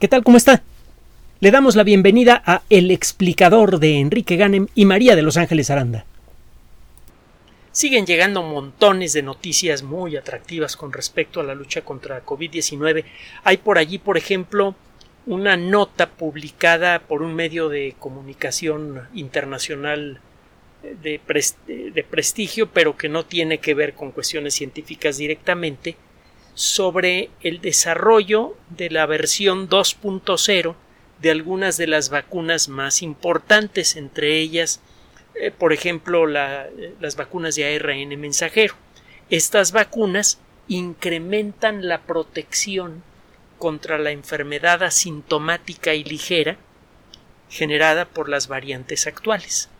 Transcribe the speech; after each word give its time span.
¿Qué 0.00 0.08
tal? 0.08 0.24
¿Cómo 0.24 0.36
está? 0.36 0.62
Le 1.38 1.52
damos 1.52 1.76
la 1.76 1.84
bienvenida 1.84 2.42
a 2.44 2.62
El 2.68 2.90
explicador 2.90 3.78
de 3.78 4.00
Enrique 4.00 4.36
Ganem 4.36 4.66
y 4.74 4.86
María 4.86 5.14
de 5.14 5.22
Los 5.22 5.36
Ángeles 5.36 5.70
Aranda. 5.70 6.04
Siguen 7.70 8.04
llegando 8.04 8.42
montones 8.42 9.12
de 9.12 9.22
noticias 9.22 9.84
muy 9.84 10.16
atractivas 10.16 10.76
con 10.76 10.92
respecto 10.92 11.38
a 11.38 11.44
la 11.44 11.54
lucha 11.54 11.82
contra 11.82 12.24
COVID-19. 12.26 13.04
Hay 13.44 13.56
por 13.58 13.78
allí, 13.78 13.98
por 13.98 14.18
ejemplo, 14.18 14.74
una 15.26 15.56
nota 15.56 16.10
publicada 16.10 16.98
por 16.98 17.22
un 17.22 17.34
medio 17.36 17.68
de 17.68 17.94
comunicación 17.98 19.08
internacional 19.14 20.20
de, 20.82 21.20
de, 21.66 22.02
prestigio, 22.02 22.68
pero 22.70 22.96
que 22.96 23.08
no 23.08 23.24
tiene 23.24 23.58
que 23.58 23.74
ver 23.74 23.94
con 23.94 24.10
cuestiones 24.10 24.54
científicas 24.54 25.18
directamente, 25.18 25.96
sobre 26.54 27.30
el 27.42 27.60
desarrollo 27.60 28.56
de 28.70 28.90
la 28.90 29.06
versión 29.06 29.68
2.0 29.68 30.74
de 31.20 31.30
algunas 31.30 31.76
de 31.76 31.86
las 31.86 32.10
vacunas 32.10 32.68
más 32.68 33.02
importantes, 33.02 33.96
entre 33.96 34.38
ellas, 34.38 34.80
eh, 35.34 35.50
por 35.50 35.72
ejemplo, 35.72 36.26
la, 36.26 36.66
las 37.00 37.16
vacunas 37.16 37.56
de 37.56 37.74
ARN 37.74 38.20
mensajero. 38.20 38.74
Estas 39.30 39.72
vacunas 39.72 40.38
incrementan 40.68 41.88
la 41.88 42.02
protección 42.02 43.02
contra 43.58 43.98
la 43.98 44.10
enfermedad 44.10 44.82
asintomática 44.82 45.94
y 45.94 46.04
ligera 46.04 46.56
generada 47.48 48.04
por 48.04 48.28
las 48.28 48.48
variantes 48.48 49.06
actuales. 49.06 49.70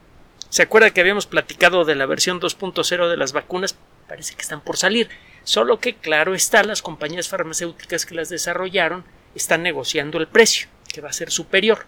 ¿Se 0.48 0.62
acuerda 0.62 0.90
que 0.90 1.00
habíamos 1.00 1.26
platicado 1.26 1.84
de 1.84 1.94
la 1.94 2.06
versión 2.06 2.40
2.0 2.40 3.08
de 3.08 3.16
las 3.16 3.32
vacunas? 3.32 3.76
Parece 4.08 4.34
que 4.34 4.42
están 4.42 4.60
por 4.60 4.76
salir. 4.76 5.08
Solo 5.44 5.78
que, 5.78 5.94
claro 5.94 6.34
está, 6.34 6.64
las 6.64 6.82
compañías 6.82 7.28
farmacéuticas 7.28 8.06
que 8.06 8.14
las 8.14 8.30
desarrollaron 8.30 9.04
están 9.34 9.62
negociando 9.62 10.18
el 10.18 10.26
precio, 10.26 10.68
que 10.88 11.00
va 11.00 11.10
a 11.10 11.12
ser 11.12 11.30
superior. 11.30 11.86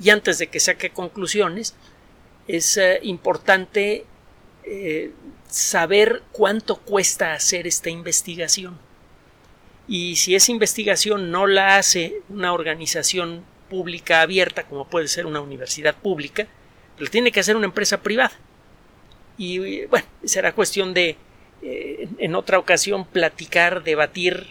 Y 0.00 0.10
antes 0.10 0.38
de 0.38 0.48
que 0.48 0.58
saque 0.58 0.90
conclusiones, 0.90 1.74
es 2.48 2.76
eh, 2.76 2.98
importante 3.02 4.04
eh, 4.64 5.12
saber 5.48 6.22
cuánto 6.32 6.76
cuesta 6.76 7.34
hacer 7.34 7.66
esta 7.66 7.90
investigación. 7.90 8.78
Y 9.86 10.16
si 10.16 10.34
esa 10.34 10.50
investigación 10.50 11.30
no 11.30 11.46
la 11.46 11.76
hace 11.76 12.22
una 12.28 12.52
organización 12.52 13.44
pública 13.68 14.22
abierta, 14.22 14.64
como 14.64 14.88
puede 14.88 15.08
ser 15.08 15.26
una 15.26 15.40
universidad 15.40 15.94
pública, 15.94 16.48
la 16.98 17.10
tiene 17.10 17.30
que 17.30 17.40
hacer 17.40 17.56
una 17.56 17.66
empresa 17.66 18.02
privada. 18.02 18.32
Y 19.36 19.84
bueno, 19.86 20.06
será 20.24 20.54
cuestión 20.54 20.94
de 20.94 21.16
eh, 21.64 22.08
en 22.18 22.34
otra 22.34 22.58
ocasión 22.58 23.06
platicar, 23.06 23.82
debatir 23.84 24.48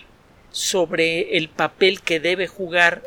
sobre 0.51 1.37
el 1.37 1.47
papel 1.47 2.01
que 2.01 2.19
debe 2.19 2.47
jugar 2.47 3.03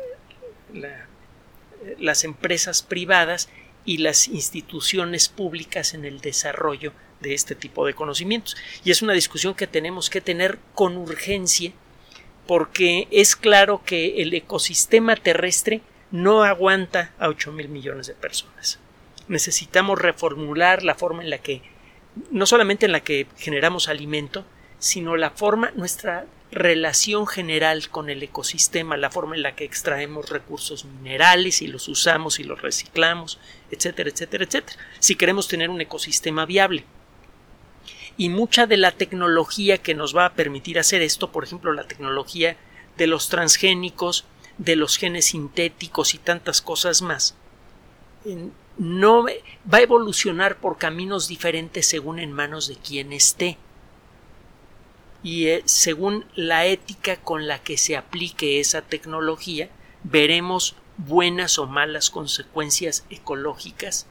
las 1.99 2.23
empresas 2.23 2.83
privadas 2.83 3.49
y 3.83 3.97
las 3.97 4.27
instituciones 4.27 5.29
públicas 5.29 5.93
en 5.93 6.05
el 6.05 6.21
desarrollo 6.21 6.93
de 7.19 7.33
este 7.33 7.53
tipo 7.55 7.85
de 7.85 7.93
conocimientos. 7.93 8.55
Y 8.83 8.91
es 8.91 9.01
una 9.01 9.13
discusión 9.13 9.55
que 9.55 9.67
tenemos 9.67 10.09
que 10.09 10.21
tener 10.21 10.57
con 10.73 10.97
urgencia 10.97 11.73
porque 12.47 13.09
es 13.11 13.35
claro 13.35 13.81
que 13.85 14.21
el 14.21 14.33
ecosistema 14.33 15.17
terrestre 15.17 15.81
no 16.11 16.43
aguanta 16.43 17.13
a 17.19 17.27
8 17.27 17.51
mil 17.51 17.67
millones 17.67 18.07
de 18.07 18.13
personas. 18.13 18.79
Necesitamos 19.27 19.99
reformular 19.99 20.83
la 20.83 20.95
forma 20.95 21.23
en 21.23 21.29
la 21.29 21.39
que 21.39 21.61
no 22.31 22.45
solamente 22.45 22.85
en 22.85 22.91
la 22.91 23.01
que 23.01 23.27
generamos 23.37 23.87
alimento, 23.87 24.45
sino 24.79 25.15
la 25.17 25.31
forma, 25.31 25.71
nuestra 25.75 26.25
relación 26.51 27.27
general 27.27 27.89
con 27.89 28.09
el 28.09 28.23
ecosistema, 28.23 28.95
la 28.95 29.11
forma 29.11 29.35
en 29.35 29.41
la 29.41 29.55
que 29.55 29.65
extraemos 29.65 30.29
recursos 30.29 30.85
minerales 30.85 31.61
y 31.61 31.67
los 31.67 31.87
usamos 31.87 32.39
y 32.39 32.43
los 32.43 32.61
reciclamos, 32.61 33.39
etcétera, 33.69 34.09
etcétera, 34.09 34.45
etcétera, 34.45 34.77
si 34.99 35.15
queremos 35.15 35.47
tener 35.47 35.69
un 35.69 35.81
ecosistema 35.81 36.45
viable. 36.45 36.85
Y 38.15 38.29
mucha 38.29 38.65
de 38.65 38.77
la 38.77 38.91
tecnología 38.91 39.77
que 39.77 39.93
nos 39.93 40.15
va 40.15 40.25
a 40.25 40.33
permitir 40.33 40.79
hacer 40.79 41.01
esto, 41.01 41.31
por 41.31 41.43
ejemplo, 41.43 41.73
la 41.73 41.87
tecnología 41.87 42.57
de 42.97 43.07
los 43.07 43.29
transgénicos, 43.29 44.25
de 44.57 44.75
los 44.75 44.97
genes 44.97 45.25
sintéticos 45.25 46.15
y 46.15 46.17
tantas 46.17 46.61
cosas 46.61 47.01
más, 47.01 47.35
no 48.77 49.25
va 49.25 49.77
a 49.77 49.81
evolucionar 49.81 50.57
por 50.57 50.77
caminos 50.77 51.27
diferentes 51.27 51.85
según 51.87 52.19
en 52.19 52.31
manos 52.31 52.67
de 52.67 52.75
quien 52.75 53.11
esté. 53.13 53.57
Y 55.23 55.47
eh, 55.47 55.63
según 55.65 56.25
la 56.35 56.65
ética 56.65 57.17
con 57.17 57.47
la 57.47 57.59
que 57.59 57.77
se 57.77 57.97
aplique 57.97 58.59
esa 58.59 58.81
tecnología 58.81 59.69
veremos 60.03 60.75
buenas 60.97 61.57
o 61.59 61.65
malas 61.65 62.09
consecuencias 62.09 63.05
ecológicas 63.09 64.07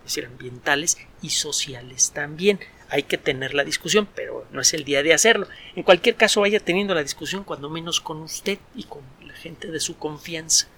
es 0.00 0.14
decir 0.14 0.26
ambientales 0.26 0.98
y 1.22 1.30
sociales 1.30 2.12
también. 2.12 2.60
Hay 2.88 3.04
que 3.04 3.18
tener 3.18 3.54
la 3.54 3.64
discusión 3.64 4.06
pero 4.14 4.46
no 4.52 4.60
es 4.60 4.74
el 4.74 4.84
día 4.84 5.02
de 5.02 5.14
hacerlo. 5.14 5.48
En 5.76 5.82
cualquier 5.82 6.16
caso 6.16 6.42
vaya 6.42 6.60
teniendo 6.60 6.94
la 6.94 7.02
discusión 7.02 7.44
cuando 7.44 7.70
menos 7.70 8.00
con 8.00 8.20
usted 8.20 8.58
y 8.74 8.84
con 8.84 9.02
la 9.24 9.34
gente 9.34 9.68
de 9.68 9.80
su 9.80 9.96
confianza 9.96 10.68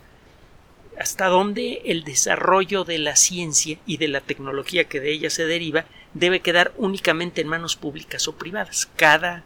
hasta 0.99 1.29
dónde 1.29 1.83
el 1.87 2.05
desarrollo 2.05 2.85
de 2.85 2.99
la 2.99 3.17
ciencia 3.17 3.79
y 3.87 3.97
de 3.97 4.09
la 4.09 4.21
tecnología 4.21 4.85
que 4.85 5.01
de 5.01 5.13
ella 5.13 5.31
se 5.31 5.47
deriva 5.47 5.87
debe 6.15 6.41
quedar 6.41 6.73
únicamente 6.77 7.41
en 7.41 7.49
manos 7.49 7.77
públicas 7.77 8.29
o 8.29 8.37
privadas. 8.37 8.89
Cada, 8.97 9.43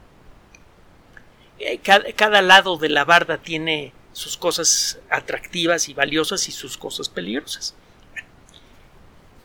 eh, 1.58 1.78
cada, 1.78 2.42
lado 2.42 2.76
de 2.76 2.88
la 2.88 3.04
barda 3.04 3.38
tiene 3.38 3.92
sus 4.12 4.36
cosas 4.36 4.98
atractivas 5.10 5.88
y 5.88 5.94
valiosas 5.94 6.48
y 6.48 6.52
sus 6.52 6.76
cosas 6.76 7.08
peligrosas. 7.08 7.74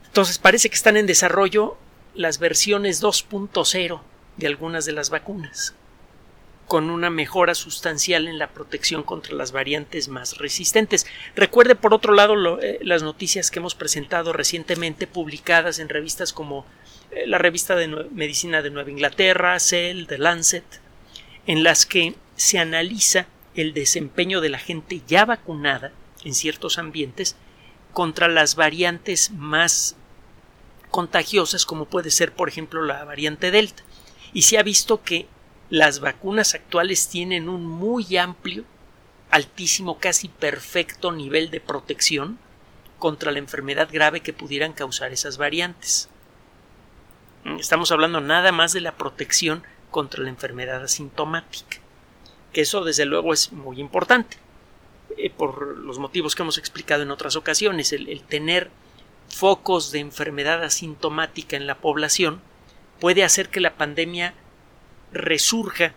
Entonces 0.08 0.40
parece 0.40 0.70
que 0.70 0.76
están 0.76 0.98
en 0.98 1.06
desarrollo 1.06 1.78
las 2.16 2.40
versiones 2.40 3.02
2.0 3.02 4.02
de 4.38 4.48
algunas 4.48 4.86
de 4.86 4.92
las 4.92 5.10
vacunas 5.10 5.76
con 6.72 6.90
una 6.90 7.09
mejora 7.09 7.54
sustancial 7.54 8.30
en 8.30 8.40
la 8.40 8.54
protección 8.54 9.04
contra 9.04 9.36
las 9.36 9.52
variantes 9.52 10.08
más 10.08 10.38
resistentes. 10.38 11.06
Recuerde, 11.36 11.76
por 11.76 11.94
otro 11.94 12.14
lado, 12.14 12.62
eh, 12.62 12.80
las 12.82 13.04
noticias 13.04 13.52
que 13.52 13.59
hemos 13.59 13.76
presentado 13.76 14.32
recientemente 14.32 15.06
publicadas 15.06 15.80
en 15.80 15.90
revistas 15.90 16.32
como 16.32 16.66
eh, 17.12 17.28
la 17.28 17.40
revista 17.40 17.76
de 17.76 17.90
Medicina 18.14 18.62
de 18.62 18.70
Nueva 18.70 18.90
Inglaterra, 18.90 19.59
Cell, 19.59 20.06
The 20.08 20.18
Lancet, 20.18 20.64
en 21.46 21.66
las 21.66 21.86
que 21.86 22.16
se 22.38 22.58
analiza 22.58 23.28
el 23.53 23.74
desempeño 23.74 24.40
de 24.40 24.48
la 24.48 24.59
gente 24.59 25.02
ya 25.06 25.26
vacunada 25.26 25.92
en 26.24 26.34
ciertos 26.34 26.78
ambientes 26.78 27.36
contra 27.92 28.30
las 28.30 28.56
variantes 28.56 29.32
más 29.32 29.98
contagiosas 30.90 31.66
como 31.66 31.84
puede 31.84 32.12
ser 32.12 32.32
por 32.32 32.48
ejemplo 32.48 32.82
la 32.86 33.03
variante 33.03 33.52
Delta 33.52 33.84
y 34.32 34.44
se 34.44 34.58
ha 34.58 34.64
visto 34.64 35.03
que 35.03 35.28
las 35.72 36.02
vacunas 36.02 36.54
actuales 36.54 37.08
tienen 37.08 37.48
un 37.48 37.66
muy 37.66 38.18
amplio, 38.18 38.66
altísimo, 39.30 40.00
casi 40.00 40.28
perfecto 40.28 41.14
nivel 41.14 41.50
de 41.50 41.62
protección 41.62 42.38
contra 43.00 43.32
la 43.32 43.40
enfermedad 43.40 43.88
grave 43.90 44.20
que 44.20 44.34
pudieran 44.34 44.74
causar 44.74 45.14
esas 45.14 45.38
variantes. 45.38 46.09
Estamos 47.58 47.90
hablando 47.94 48.20
nada 48.20 48.52
más 48.52 48.74
de 48.74 48.82
la 48.82 48.98
protección 48.98 49.64
contra 49.92 50.22
la 50.22 50.30
enfermedad 50.30 50.84
asintomática, 50.84 51.78
que 52.52 52.62
eso 52.62 52.84
desde 52.84 53.06
luego 53.06 53.32
es 53.32 53.53
muy 53.53 53.80
importante, 53.80 54.38
eh, 55.18 55.30
por 55.30 55.78
los 55.78 56.00
motivos 56.00 56.36
que 56.36 56.44
hemos 56.44 56.58
explicado 56.58 57.03
en 57.03 57.12
otras 57.12 57.38
ocasiones, 57.38 57.94
el 57.94 58.22
tener 58.24 58.70
focos 59.30 59.94
de 59.94 60.00
enfermedad 60.00 60.62
asintomática 60.66 61.56
en 61.56 61.66
la 61.66 61.78
población 61.78 62.42
puede 63.00 63.24
hacer 63.24 63.48
que 63.48 63.62
la 63.62 63.76
pandemia 63.76 64.34
resurja 65.12 65.94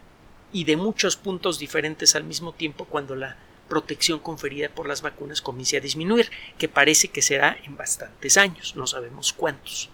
y 0.53 0.65
de 0.65 0.77
muchos 0.77 1.17
puntos 1.17 1.59
diferentes 1.59 2.15
al 2.15 2.25
mismo 2.25 2.53
tiempo 2.53 2.85
cuando 2.85 3.17
la 3.17 3.37
protección 3.69 4.19
conferida 4.19 4.69
por 4.69 4.87
las 4.87 5.03
vacunas 5.03 5.41
comience 5.41 5.77
a 5.77 5.81
disminuir, 5.81 6.31
que 6.59 6.69
parece 6.69 7.09
que 7.09 7.23
será 7.23 7.57
en 7.65 7.77
bastantes 7.77 8.37
años, 8.37 8.77
no 8.77 8.87
sabemos 8.87 9.33
cuántos. 9.33 9.91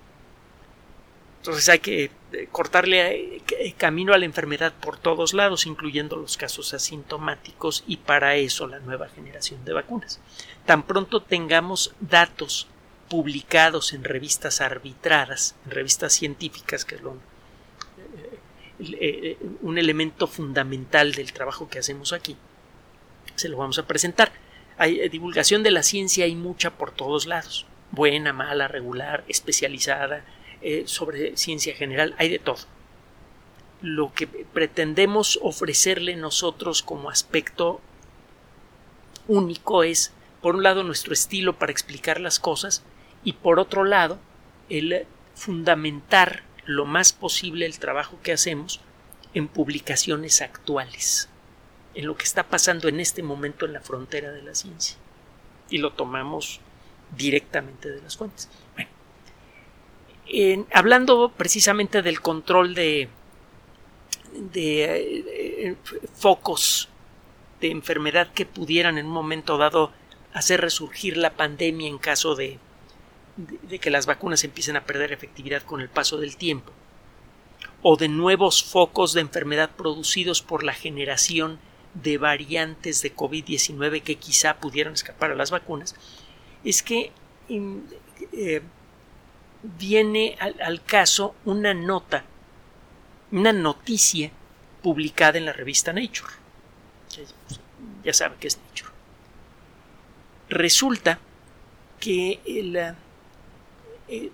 Entonces 1.39 1.69
hay 1.71 1.79
que 1.79 2.11
eh, 2.33 2.49
cortarle 2.53 3.43
eh, 3.59 3.75
camino 3.79 4.13
a 4.13 4.19
la 4.19 4.27
enfermedad 4.27 4.75
por 4.75 4.99
todos 4.99 5.33
lados, 5.33 5.65
incluyendo 5.65 6.17
los 6.17 6.37
casos 6.37 6.75
asintomáticos, 6.75 7.83
y 7.87 7.97
para 7.97 8.37
eso 8.37 8.67
la 8.67 8.81
nueva 8.81 9.09
generación 9.09 9.65
de 9.65 9.73
vacunas. 9.73 10.21
Tan 10.67 10.83
pronto 10.83 11.23
tengamos 11.23 11.95
datos 12.01 12.67
publicados 13.09 13.95
en 13.95 14.05
revistas 14.05 14.61
arbitradas, 14.61 15.57
en 15.65 15.71
revistas 15.71 16.13
científicas, 16.13 16.85
que 16.85 16.97
es 16.97 17.01
lo 17.01 17.17
eh, 18.81 19.39
un 19.63 19.79
elemento 19.79 20.27
fundamental 20.27 21.13
del 21.13 21.33
trabajo 21.33 21.69
que 21.69 21.79
hacemos 21.79 22.13
aquí. 22.13 22.37
Se 23.35 23.49
lo 23.49 23.59
vamos 23.59 23.79
a 23.79 23.87
presentar. 23.87 24.33
Hay 24.79 25.01
eh, 25.01 25.09
divulgación 25.09 25.63
de 25.63 25.71
la 25.71 25.83
ciencia, 25.83 26.25
hay 26.25 26.35
mucha 26.35 26.71
por 26.71 26.91
todos 26.91 27.27
lados. 27.27 27.67
Buena, 27.91 28.33
mala, 28.33 28.69
regular, 28.69 29.25
especializada, 29.29 30.25
eh, 30.63 30.85
sobre 30.87 31.37
ciencia 31.37 31.75
general, 31.75 32.15
hay 32.19 32.29
de 32.29 32.39
todo. 32.39 32.59
Lo 33.83 34.13
que 34.13 34.27
pretendemos 34.27 35.39
ofrecerle 35.43 36.17
nosotros 36.17 36.83
como 36.83 37.11
aspecto 37.11 37.81
único 39.27 39.83
es, 39.83 40.13
por 40.43 40.55
un 40.55 40.63
lado, 40.63 40.83
nuestro 40.83 41.13
estilo 41.13 41.59
para 41.59 41.73
explicar 41.73 42.21
las 42.21 42.39
cosas 42.39 42.83
y 43.25 43.35
por 43.35 43.59
otro 43.59 43.85
lado, 43.85 44.19
el 44.69 45.07
fundamentar 45.35 46.43
lo 46.65 46.85
más 46.85 47.13
posible 47.13 47.67
el 47.67 47.79
trabajo 47.79 48.19
que 48.23 48.33
hacemos 48.33 48.81
en 49.35 49.49
publicaciones 49.49 50.43
actuales, 50.43 51.29
en 51.95 52.07
lo 52.07 52.17
que 52.17 52.25
está 52.25 52.45
pasando 52.45 52.89
en 52.89 53.01
este 53.01 53.23
momento 53.23 53.67
en 53.67 53.73
la 53.73 53.81
frontera 53.81 54.33
de 54.33 54.43
la 54.43 54.55
ciencia. 54.55 54.97
Y 55.69 55.79
lo 55.79 55.93
tomamos 55.93 56.61
directamente 57.17 57.91
de 57.91 58.03
las 58.03 58.17
fuentes. 58.17 58.49
hablando 60.73 61.33
precisamente 61.37 62.03
del 62.03 62.21
control 62.21 62.75
de, 62.75 63.09
de 64.53 64.85
eh, 65.69 65.77
focos 66.15 66.89
de 67.61 67.71
enfermedad 67.71 68.33
que 68.33 68.47
pudieran 68.47 68.99
en 68.99 69.07
un 69.07 69.13
momento 69.13 69.59
dado 69.59 69.93
hacer 70.33 70.61
resurgir 70.61 71.17
la 71.17 71.31
pandemia 71.31 71.89
en 71.89 71.99
caso 71.99 72.35
de, 72.35 72.59
de, 73.69 73.79
que 73.79 73.91
las 73.91 74.07
vacunas 74.07 74.45
empiecen 74.45 74.77
a 74.77 74.85
perder 74.85 75.13
efectividad 75.13 75.63
con 75.63 75.81
el 75.81 75.89
paso 75.89 76.19
del 76.19 76.37
tiempo, 76.37 76.73
o 77.83 77.97
de 77.97 78.09
nuevos 78.09 78.63
focos 78.63 79.13
de 79.13 79.21
enfermedad 79.21 79.71
producidos 79.77 80.43
por 80.43 80.65
la 80.65 80.75
generación 80.75 81.59
de 81.95 82.19
variantes 82.19 83.03
de 83.03 83.15
COVID-19 83.15 84.03
que 84.03 84.17
quizá 84.17 84.59
pudieran 84.59 84.93
escapar 84.93 85.33
a 85.33 85.35
las 85.35 85.51
vacunas, 85.51 85.95
es 86.63 86.83
que 86.83 87.13
eh, 87.49 88.63
viene 89.63 90.37
al, 90.39 90.83
caso 90.85 91.35
una 91.45 91.75
nota, 91.75 92.25
una 93.33 93.53
noticia 93.53 94.31
publicada 94.83 95.39
en 95.39 95.47
la 95.47 95.53
revista 95.53 95.93
Nature. 95.93 96.33
Ya 98.05 98.13
sabe 98.13 98.37
que 98.39 98.49
es 98.49 98.59
Nature. 98.59 98.91
Resulta 100.49 101.19
que 101.99 102.41
eh, 104.11 104.31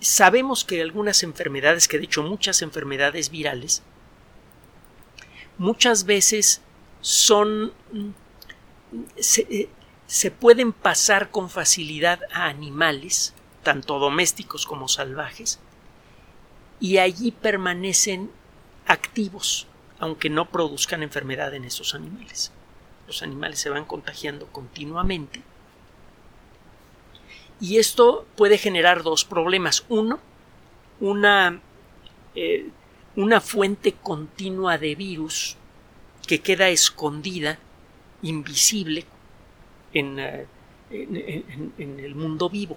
sabemos 0.00 0.64
que 0.64 0.80
algunas 0.80 1.22
enfermedades, 1.22 1.88
que 1.88 1.98
de 1.98 2.04
hecho 2.04 2.22
muchas 2.22 2.62
enfermedades 2.62 3.30
virales, 3.30 3.82
muchas 5.58 6.04
veces 6.04 6.62
son 7.00 7.72
eh, 9.16 9.68
se 10.06 10.30
pueden 10.30 10.72
pasar 10.72 11.30
con 11.30 11.50
facilidad 11.50 12.20
a 12.32 12.46
animales, 12.46 13.34
tanto 13.62 13.98
domésticos 13.98 14.64
como 14.64 14.88
salvajes, 14.88 15.58
y 16.78 16.98
allí 16.98 17.32
permanecen 17.32 18.30
activos, 18.86 19.66
aunque 19.98 20.30
no 20.30 20.48
produzcan 20.50 21.02
enfermedad 21.02 21.54
en 21.54 21.64
esos 21.64 21.94
animales. 21.94 22.52
Los 23.06 23.22
animales 23.22 23.58
se 23.58 23.70
van 23.70 23.84
contagiando 23.84 24.46
continuamente. 24.46 25.42
Y 27.60 27.78
esto 27.78 28.26
puede 28.36 28.58
generar 28.58 29.02
dos 29.02 29.24
problemas. 29.24 29.84
Uno, 29.88 30.20
una, 31.00 31.60
eh, 32.34 32.68
una 33.16 33.40
fuente 33.40 33.92
continua 33.92 34.78
de 34.78 34.94
virus 34.94 35.56
que 36.26 36.40
queda 36.40 36.68
escondida, 36.68 37.58
invisible, 38.22 39.04
eh, 39.94 40.46
en, 40.90 42.00
el 42.00 42.14
mundo 42.14 42.50
vivo. 42.50 42.76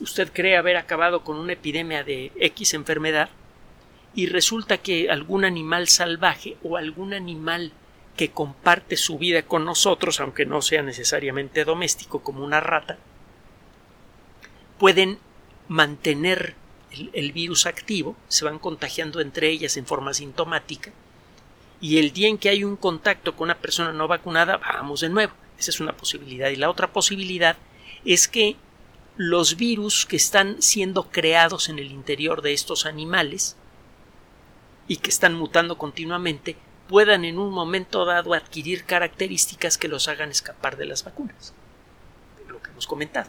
Usted 0.00 0.32
cree 0.32 0.56
haber 0.56 0.76
acabado 0.76 1.22
con 1.22 1.36
una 1.36 1.52
epidemia 1.52 2.04
de 2.04 2.32
X 2.36 2.74
enfermedad 2.74 3.28
y 4.14 4.26
resulta 4.26 4.78
que 4.78 5.10
algún 5.10 5.44
animal 5.44 5.88
salvaje 5.88 6.56
o 6.62 6.76
algún 6.76 7.12
animal 7.12 7.72
que 8.18 8.32
comparte 8.32 8.96
su 8.96 9.16
vida 9.16 9.44
con 9.44 9.64
nosotros, 9.64 10.18
aunque 10.18 10.44
no 10.44 10.60
sea 10.60 10.82
necesariamente 10.82 11.64
doméstico 11.64 12.20
como 12.20 12.44
una 12.44 12.58
rata, 12.58 12.98
pueden 14.76 15.20
mantener 15.68 16.56
el, 17.12 17.30
virus 17.30 17.66
activo, 17.66 18.16
se 18.26 18.44
van 18.44 18.58
contagiando 18.58 19.20
entre 19.20 19.48
ellas 19.48 19.76
en 19.76 19.86
forma 19.86 20.12
sintomática, 20.14 20.90
y 21.80 21.98
el 21.98 22.12
día 22.12 22.26
en 22.26 22.38
que 22.38 22.48
hay 22.48 22.64
un 22.64 22.74
contacto 22.74 23.36
con 23.36 23.46
una 23.46 23.58
persona 23.58 23.92
no 23.92 24.08
vacunada, 24.08 24.56
vamos 24.56 25.00
de 25.00 25.10
nuevo. 25.10 25.32
Esa 25.56 25.70
es 25.70 25.78
una 25.78 25.96
posibilidad. 25.96 26.50
Y 26.50 26.56
la 26.56 26.70
otra 26.70 26.92
posibilidad 26.92 27.56
es 28.04 28.26
que 28.26 28.56
los 29.16 29.56
virus 29.56 30.04
que 30.04 30.16
están 30.16 30.60
siendo 30.60 31.04
creados 31.04 31.68
en 31.68 31.78
el 31.78 31.92
interior 31.92 32.42
de 32.42 32.52
estos 32.52 32.84
animales 32.84 33.56
y 34.88 34.96
que 34.96 35.10
están 35.10 35.34
mutando 35.34 35.78
continuamente 35.78 36.56
puedan 36.88 37.24
en 37.24 37.38
un 37.38 37.50
momento 37.50 38.04
dado 38.04 38.34
adquirir 38.34 38.84
características 38.84 39.78
que 39.78 39.88
los 39.88 40.08
hagan 40.08 40.30
escapar 40.30 40.76
de 40.76 40.86
las 40.86 41.04
vacunas. 41.04 41.52
Lo 42.48 42.60
que 42.62 42.70
hemos 42.70 42.86
comentado. 42.86 43.28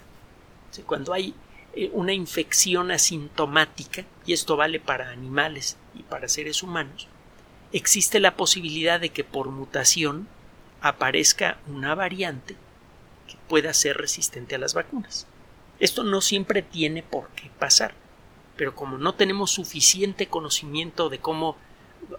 Cuando 0.86 1.14
hay 1.14 1.36
eh, 1.74 1.90
una 1.94 2.14
infección 2.14 2.92
asintomática, 2.92 4.06
y 4.26 4.34
esto 4.34 4.56
vale 4.56 4.80
para 4.80 5.10
animales 5.12 5.78
y 5.94 6.04
para 6.04 6.30
seres 6.30 6.64
humanos, 6.64 7.08
existe 7.74 8.20
la 8.20 8.36
posibilidad 8.36 9.00
de 9.00 9.10
que 9.10 9.24
por 9.24 9.50
mutación 9.50 10.28
aparezca 10.82 11.58
una 11.68 11.96
variante 11.96 12.56
que 13.28 13.36
pueda 13.48 13.74
ser 13.74 13.98
resistente 13.98 14.56
a 14.56 14.60
las 14.60 14.74
vacunas. 14.74 15.28
Esto 15.80 16.04
no 16.04 16.22
siempre 16.22 16.62
tiene 16.62 17.04
por 17.04 17.30
qué 17.30 17.52
pasar, 17.60 17.94
pero 18.56 18.76
como 18.76 18.98
no 18.98 19.16
tenemos 19.16 19.52
suficiente 19.52 20.28
conocimiento 20.28 21.10
de 21.10 21.20
cómo 21.20 21.58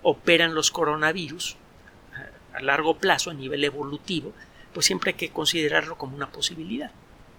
operan 0.02 0.54
los 0.54 0.70
coronavirus 0.70 1.56
a 2.54 2.60
largo 2.60 2.98
plazo, 2.98 3.30
a 3.30 3.34
nivel 3.34 3.64
evolutivo, 3.64 4.32
pues 4.72 4.86
siempre 4.86 5.10
hay 5.12 5.16
que 5.16 5.30
considerarlo 5.30 5.96
como 5.96 6.16
una 6.16 6.30
posibilidad. 6.30 6.90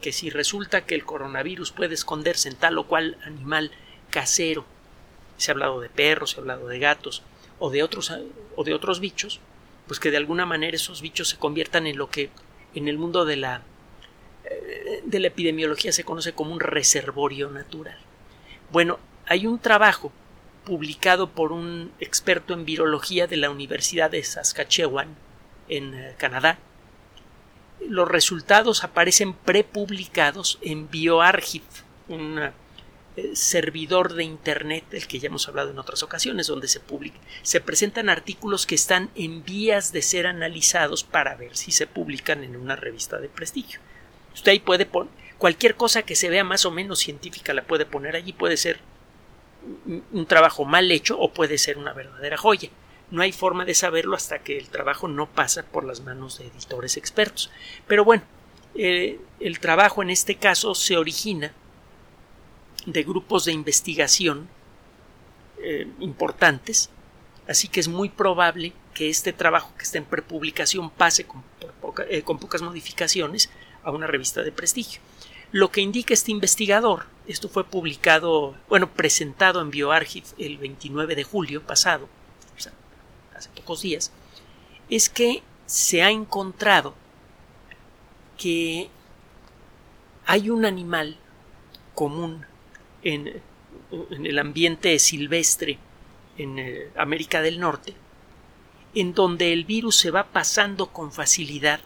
Que 0.01 0.11
si 0.11 0.29
resulta 0.29 0.85
que 0.85 0.95
el 0.95 1.05
coronavirus 1.05 1.71
puede 1.71 1.93
esconderse 1.93 2.49
en 2.49 2.55
tal 2.55 2.77
o 2.77 2.87
cual 2.87 3.17
animal 3.23 3.71
casero, 4.09 4.65
se 5.37 5.51
ha 5.51 5.53
hablado 5.53 5.79
de 5.81 5.89
perros, 5.89 6.31
se 6.31 6.37
ha 6.37 6.41
hablado 6.41 6.67
de 6.67 6.79
gatos, 6.79 7.23
o 7.59 7.69
de 7.69 7.83
otros, 7.83 8.11
o 8.55 8.63
de 8.63 8.73
otros 8.73 8.99
bichos, 8.99 9.39
pues 9.87 9.99
que 9.99 10.11
de 10.11 10.17
alguna 10.17 10.45
manera 10.45 10.75
esos 10.75 11.01
bichos 11.01 11.29
se 11.29 11.37
conviertan 11.37 11.87
en 11.87 11.97
lo 11.97 12.09
que 12.09 12.29
en 12.73 12.87
el 12.87 12.97
mundo 12.97 13.25
de 13.25 13.35
la, 13.35 13.61
eh, 14.45 15.01
de 15.03 15.19
la 15.19 15.27
epidemiología 15.27 15.91
se 15.91 16.03
conoce 16.03 16.33
como 16.33 16.53
un 16.53 16.59
reservorio 16.59 17.49
natural. 17.49 17.97
Bueno, 18.71 18.99
hay 19.25 19.45
un 19.47 19.59
trabajo 19.59 20.11
publicado 20.63 21.29
por 21.29 21.51
un 21.51 21.91
experto 21.99 22.53
en 22.53 22.65
virología 22.65 23.27
de 23.27 23.37
la 23.37 23.49
Universidad 23.49 24.11
de 24.11 24.23
Saskatchewan 24.23 25.15
en 25.67 25.93
eh, 25.93 26.15
Canadá. 26.17 26.59
Los 27.87 28.07
resultados 28.07 28.83
aparecen 28.83 29.33
prepublicados 29.33 30.59
en 30.61 30.89
BioArchive, 30.89 31.65
una 32.07 32.53
eh, 33.15 33.31
servidor 33.33 34.13
de 34.13 34.23
Internet 34.23 34.85
del 34.91 35.07
que 35.07 35.19
ya 35.19 35.27
hemos 35.27 35.47
hablado 35.47 35.71
en 35.71 35.79
otras 35.79 36.03
ocasiones, 36.03 36.47
donde 36.47 36.67
se 36.67 36.79
publica, 36.79 37.19
se 37.41 37.59
presentan 37.59 38.09
artículos 38.09 38.65
que 38.65 38.75
están 38.75 39.09
en 39.15 39.43
vías 39.43 39.91
de 39.91 40.01
ser 40.01 40.27
analizados 40.27 41.03
para 41.03 41.35
ver 41.35 41.57
si 41.57 41.71
se 41.71 41.87
publican 41.87 42.43
en 42.43 42.55
una 42.55 42.75
revista 42.75 43.17
de 43.17 43.29
prestigio. 43.29 43.79
Usted 44.33 44.51
ahí 44.51 44.59
puede 44.59 44.85
poner 44.85 45.11
cualquier 45.41 45.75
cosa 45.75 46.03
que 46.03 46.15
se 46.15 46.29
vea 46.29 46.43
más 46.43 46.67
o 46.67 46.71
menos 46.71 46.99
científica 46.99 47.55
la 47.55 47.63
puede 47.63 47.87
poner 47.87 48.15
allí, 48.15 48.31
puede 48.31 48.57
ser 48.57 48.79
un 50.11 50.25
trabajo 50.25 50.65
mal 50.65 50.91
hecho 50.91 51.19
o 51.19 51.31
puede 51.31 51.57
ser 51.57 51.77
una 51.77 51.93
verdadera 51.93 52.37
joya. 52.37 52.69
No 53.11 53.21
hay 53.21 53.31
forma 53.31 53.65
de 53.65 53.75
saberlo 53.75 54.15
hasta 54.15 54.39
que 54.39 54.57
el 54.57 54.69
trabajo 54.69 55.07
no 55.07 55.27
pasa 55.27 55.63
por 55.63 55.83
las 55.83 56.01
manos 56.01 56.37
de 56.39 56.47
editores 56.47 56.97
expertos. 56.97 57.51
Pero 57.87 58.05
bueno, 58.05 58.23
eh, 58.75 59.19
el 59.39 59.59
trabajo 59.59 60.01
en 60.01 60.09
este 60.09 60.35
caso 60.35 60.73
se 60.75 60.97
origina 60.97 61.53
de 62.85 63.03
grupos 63.03 63.45
de 63.45 63.51
investigación 63.51 64.47
eh, 65.61 65.87
importantes, 65.99 66.89
así 67.47 67.67
que 67.67 67.79
es 67.79 67.87
muy 67.87 68.09
probable 68.09 68.73
que 68.93 69.09
este 69.09 69.33
trabajo 69.33 69.73
que 69.77 69.83
está 69.83 69.97
en 69.97 70.05
prepublicación 70.05 70.89
pase 70.89 71.25
eh, 72.09 72.21
con, 72.23 72.39
pocas 72.39 72.61
modificaciones 72.61 73.49
a 73.83 73.91
una 73.91 74.07
revista 74.07 74.41
de 74.41 74.51
prestigio. 74.51 75.01
Lo 75.51 75.71
que 75.71 75.81
indica 75.81 76.13
este 76.13 76.31
investigador, 76.31 77.05
esto 77.27 77.49
fue 77.49 77.65
publicado, 77.65 78.55
bueno, 78.69 78.89
presentado 78.89 79.61
en 79.61 79.69
BioArchive 79.69 80.27
el 80.37 80.57
29 80.57 81.15
de 81.15 81.23
julio 81.23 81.61
pasado, 81.61 82.07
hace 83.35 83.49
pocos 83.49 83.81
días, 83.81 84.11
es 84.89 85.09
que 85.09 85.43
se 85.65 86.03
ha 86.03 86.09
encontrado 86.09 86.95
que 88.37 88.89
hay 90.25 90.49
un 90.49 90.65
animal 90.65 91.17
común 91.95 92.45
en, 93.03 93.41
el 93.91 94.39
ambiente 94.39 94.97
silvestre 94.99 95.77
en 96.37 96.59
eh, 96.59 96.89
América 96.95 97.41
del 97.41 97.59
Norte, 97.59 97.93
en 98.95 99.13
donde 99.13 99.53
el 99.53 99.65
virus 99.65 99.97
se 99.97 100.11
va 100.11 100.27
pasando 100.27 100.87
con 100.87 101.11
facilidad 101.11 101.81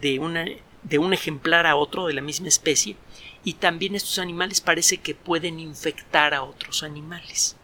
de, 0.00 0.18
una, 0.18 0.44
de 0.82 0.98
un 0.98 1.12
ejemplar 1.12 1.66
a 1.66 1.76
otro 1.76 2.06
de 2.06 2.14
la 2.14 2.22
misma 2.22 2.48
especie 2.48 2.96
y 3.44 3.54
también 3.54 3.94
estos 3.94 4.18
animales 4.18 4.60
parece 4.60 4.98
que 4.98 5.14
pueden 5.14 5.60
infectar 5.60 6.34
a 6.34 6.42
otros 6.42 6.82
animales. 6.82 7.56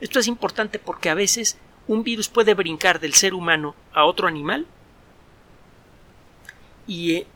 Esto 0.00 0.18
es 0.18 0.26
importante 0.26 0.78
porque 0.78 1.10
a 1.10 1.14
veces 1.14 1.58
un 1.88 2.02
virus 2.02 2.28
puede 2.28 2.54
brincar 2.54 3.00
del 3.00 3.14
ser 3.14 3.34
humano 3.34 3.74
a 3.92 4.04
otro 4.04 4.26
animal 4.26 4.66
Y 6.86 7.14
eh, 7.14 7.26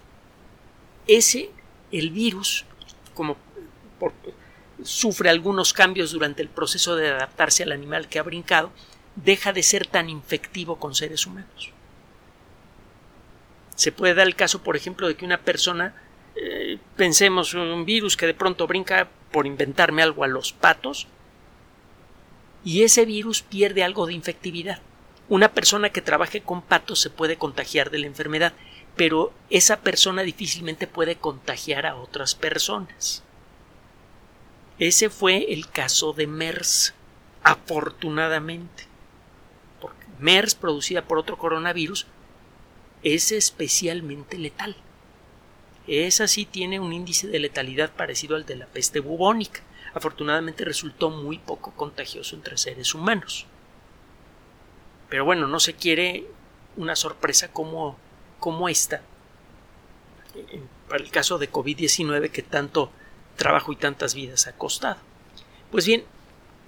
ese, 1.06 1.50
el 1.90 2.10
virus, 2.10 2.64
como 3.14 3.36
sufre 4.82 5.28
algunos 5.28 5.72
cambios 5.72 6.12
durante 6.12 6.40
el 6.40 6.48
proceso 6.48 6.96
de 6.96 7.08
adaptarse 7.10 7.64
al 7.64 7.72
animal 7.72 8.08
que 8.08 8.18
ha 8.18 8.22
brincado, 8.22 8.70
deja 9.16 9.52
de 9.52 9.62
ser 9.62 9.86
tan 9.86 10.08
infectivo 10.08 10.76
con 10.76 10.94
seres 10.94 11.26
humanos. 11.26 11.72
Se 13.80 13.92
puede 13.92 14.12
dar 14.12 14.26
el 14.26 14.36
caso, 14.36 14.62
por 14.62 14.76
ejemplo, 14.76 15.08
de 15.08 15.14
que 15.14 15.24
una 15.24 15.40
persona, 15.40 15.94
eh, 16.36 16.76
pensemos 16.96 17.54
un 17.54 17.86
virus 17.86 18.14
que 18.14 18.26
de 18.26 18.34
pronto 18.34 18.66
brinca 18.66 19.08
por 19.32 19.46
inventarme 19.46 20.02
algo 20.02 20.22
a 20.22 20.28
los 20.28 20.52
patos, 20.52 21.06
y 22.62 22.82
ese 22.82 23.06
virus 23.06 23.40
pierde 23.40 23.82
algo 23.82 24.06
de 24.06 24.12
infectividad. 24.12 24.82
Una 25.30 25.54
persona 25.54 25.88
que 25.88 26.02
trabaje 26.02 26.42
con 26.42 26.60
patos 26.60 27.00
se 27.00 27.08
puede 27.08 27.38
contagiar 27.38 27.88
de 27.88 28.00
la 28.00 28.06
enfermedad, 28.06 28.52
pero 28.96 29.32
esa 29.48 29.80
persona 29.80 30.24
difícilmente 30.24 30.86
puede 30.86 31.16
contagiar 31.16 31.86
a 31.86 31.96
otras 31.96 32.34
personas. 32.34 33.22
Ese 34.78 35.08
fue 35.08 35.54
el 35.54 35.70
caso 35.70 36.12
de 36.12 36.26
MERS, 36.26 36.92
afortunadamente. 37.42 38.84
Porque 39.80 40.04
MERS, 40.18 40.54
producida 40.54 41.00
por 41.00 41.16
otro 41.16 41.38
coronavirus, 41.38 42.06
es 43.02 43.32
especialmente 43.32 44.38
letal. 44.38 44.76
Esa 45.86 46.28
sí 46.28 46.44
tiene 46.44 46.78
un 46.78 46.92
índice 46.92 47.26
de 47.26 47.38
letalidad 47.38 47.90
parecido 47.92 48.36
al 48.36 48.46
de 48.46 48.56
la 48.56 48.66
peste 48.66 49.00
bubónica. 49.00 49.62
Afortunadamente 49.94 50.64
resultó 50.64 51.10
muy 51.10 51.38
poco 51.38 51.72
contagioso 51.72 52.36
entre 52.36 52.58
seres 52.58 52.94
humanos. 52.94 53.46
Pero 55.08 55.24
bueno, 55.24 55.48
no 55.48 55.58
se 55.58 55.74
quiere 55.74 56.26
una 56.76 56.94
sorpresa 56.94 57.52
como, 57.52 57.98
como 58.38 58.68
esta, 58.68 59.02
para 60.88 61.02
el 61.02 61.10
caso 61.10 61.38
de 61.38 61.50
COVID-19 61.50 62.30
que 62.30 62.42
tanto 62.42 62.92
trabajo 63.36 63.72
y 63.72 63.76
tantas 63.76 64.14
vidas 64.14 64.46
ha 64.46 64.52
costado. 64.52 64.98
Pues 65.72 65.86
bien, 65.86 66.04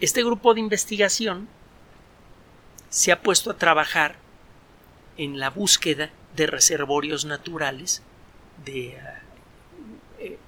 este 0.01 0.25
grupo 0.25 0.55
de 0.55 0.61
investigación 0.61 1.49
se 2.89 3.13
ha 3.13 3.23
puesto 3.23 3.51
a 3.51 3.57
trabajar 3.57 4.17
en 5.17 5.39
la 5.39 5.51
búsqueda 5.51 6.11
de 6.37 6.47
reservorios 6.47 7.25
naturales 7.25 8.03
de, 8.65 8.99
eh, 10.19 10.39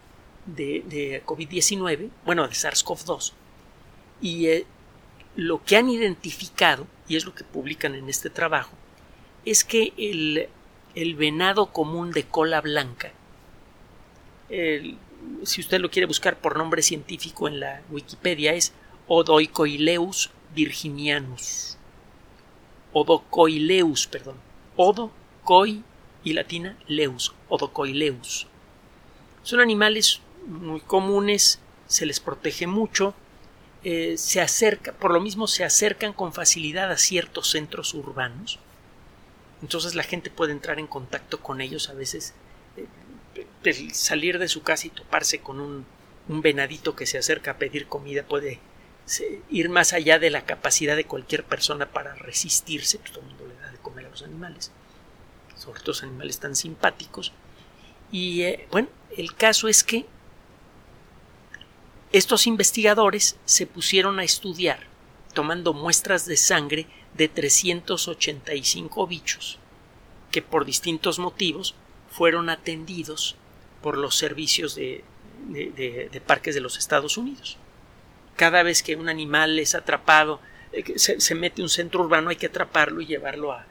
de, 0.47 1.23
COVID-19, 1.25 2.11
bueno, 2.25 2.47
de 2.47 2.55
SARS-CoV-2, 2.55 3.33
y 4.21 4.47
eh, 4.47 4.67
lo 5.37 5.63
que 5.65 5.77
han 5.77 5.89
identificado, 5.89 6.87
y 7.09 7.17
es 7.17 7.25
lo 7.25 7.35
que 7.35 7.45
publican 7.45 7.95
en 7.95 8.09
este 8.09 8.31
trabajo, 8.31 8.73
es 9.45 9.65
que 9.65 9.93
el, 9.99 10.49
el 10.95 11.15
venado 11.17 11.67
común 11.67 12.13
de 12.13 12.25
cola 12.25 12.61
blanca, 12.61 13.13
si 15.43 15.61
usted 15.61 15.81
lo 15.81 15.91
quiere 15.91 16.07
buscar 16.07 16.39
por 16.39 16.57
nombre 16.57 16.83
científico 16.83 17.49
en 17.49 17.61
la 17.61 17.83
Wikipedia, 17.91 18.55
es 18.55 18.73
Odoicoileus 19.07 20.31
virginianus. 20.55 21.77
Odocoileus, 22.93 24.07
perdón. 24.07 24.37
Odo, 24.77 25.11
coi 25.45 25.85
y 26.25 26.33
latina 26.33 26.77
leus, 26.89 27.35
Odocoileus. 27.49 28.49
Son 29.43 29.61
animales 29.61 30.21
muy 30.47 30.81
comunes, 30.81 31.61
se 31.87 32.07
les 32.07 32.21
protege 32.21 32.67
mucho, 32.67 33.15
eh, 33.85 34.17
se 34.17 34.41
acerca, 34.41 34.93
por 34.93 35.13
lo 35.13 35.21
mismo 35.21 35.47
se 35.47 35.65
acercan 35.65 36.15
con 36.15 36.33
facilidad 36.33 36.91
a 36.91 36.97
ciertos 36.97 37.51
centros 37.51 37.93
urbanos. 37.93 38.59
Entonces 39.61 39.95
la 39.95 40.03
gente 40.03 40.31
puede 40.31 40.53
entrar 40.53 40.79
en 40.79 40.87
contacto 40.87 41.41
con 41.41 41.61
ellos 41.61 41.91
a 41.91 41.95
veces, 41.95 42.35
eh, 42.77 43.89
salir 43.93 44.39
de 44.39 44.49
su 44.49 44.63
casa 44.63 44.87
y 44.87 44.91
toparse 44.91 45.41
con 45.41 45.61
un, 45.61 45.87
venadito 46.27 46.97
que 46.97 47.05
se 47.05 47.19
acerca 47.19 47.51
a 47.51 47.59
pedir 47.59 47.87
comida 47.87 48.23
puede 48.23 48.59
ir 49.51 49.69
más 49.69 49.93
allá 49.93 50.19
de 50.19 50.31
la 50.31 50.47
capacidad 50.47 50.97
de 50.97 51.05
cualquier 51.05 51.45
persona 51.45 51.93
para 51.93 52.15
resistirse, 52.15 52.99
pues 52.99 53.13
todo 53.13 53.21
el 53.21 53.29
mundo 53.29 53.47
le 53.47 53.55
da 53.57 53.71
de 53.71 53.77
comer 53.77 54.07
a 54.07 54.09
los 54.09 54.23
animales, 54.23 54.73
sobre 55.65 56.07
animales 56.07 56.39
tan 56.39 56.55
simpáticos. 56.55 57.33
Y 58.13 58.43
eh, 58.43 58.69
bueno, 58.71 58.89
el 59.17 59.35
caso 59.35 59.69
es 59.69 59.83
que 59.83 60.07
estos 62.13 62.47
investigadores 62.47 63.37
se 63.45 63.67
pusieron 63.67 64.21
a 64.21 64.25
estudiar, 64.25 64.81
tomando 65.33 65.73
muestras 65.73 66.27
de 66.27 66.37
sangre 66.37 66.87
de 67.17 67.29
385 67.29 69.07
bichos, 69.07 69.59
que 70.31 70.43
por 70.43 70.65
distintos 70.65 71.19
motivos 71.19 71.75
fueron 72.11 72.51
atendidos 72.51 73.37
por 73.83 73.99
los 73.99 74.17
servicios 74.17 74.77
de, 74.77 75.03
parques 76.27 76.55
de 76.55 76.61
los 76.61 76.79
Estados 76.79 77.17
Unidos. 77.17 77.59
Cada 78.37 78.63
vez 78.63 78.83
que 78.83 78.97
un 78.97 79.09
animal 79.09 79.59
es 79.59 79.75
atrapado, 79.75 80.41
eh, 80.73 80.99
se, 80.99 81.35
mete 81.35 81.63
un 81.63 81.69
centro 81.69 82.03
urbano, 82.03 82.31
hay 82.31 82.37
que 82.37 82.47
atraparlo 82.47 83.01
y 83.01 83.07
llevarlo 83.07 83.53
a 83.53 83.67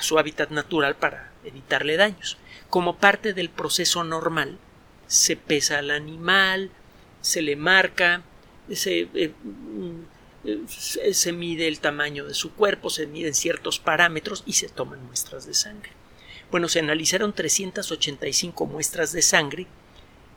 su 0.00 0.18
hábitat 0.18 0.50
natural 0.50 0.96
para 0.96 1.32
evitarle 1.44 1.96
daños. 1.96 2.38
Como 2.68 2.96
parte 2.96 3.32
del 3.32 3.48
proceso 3.48 4.04
normal, 4.04 4.58
se 5.06 5.36
pesa 5.36 5.78
al 5.78 5.90
animal, 5.90 6.70
se 7.20 7.42
le 7.42 7.56
marca, 7.56 8.22
se, 8.72 9.08
eh, 9.14 9.32
mm, 9.42 10.16
se, 10.68 11.32
mide 11.32 11.68
el 11.68 11.80
tamaño 11.80 12.24
de 12.24 12.34
su 12.34 12.52
cuerpo, 12.52 12.90
se 12.90 13.06
miden 13.06 13.34
ciertos 13.34 13.78
parámetros 13.78 14.42
y 14.46 14.54
se 14.54 14.68
toman 14.68 15.04
muestras 15.06 15.46
de 15.46 15.54
sangre. 15.54 15.90
Bueno, 16.50 16.68
se 16.68 16.78
analizaron 16.78 17.32
385 17.32 18.66
muestras 18.66 19.12
de 19.12 19.22
sangre 19.22 19.66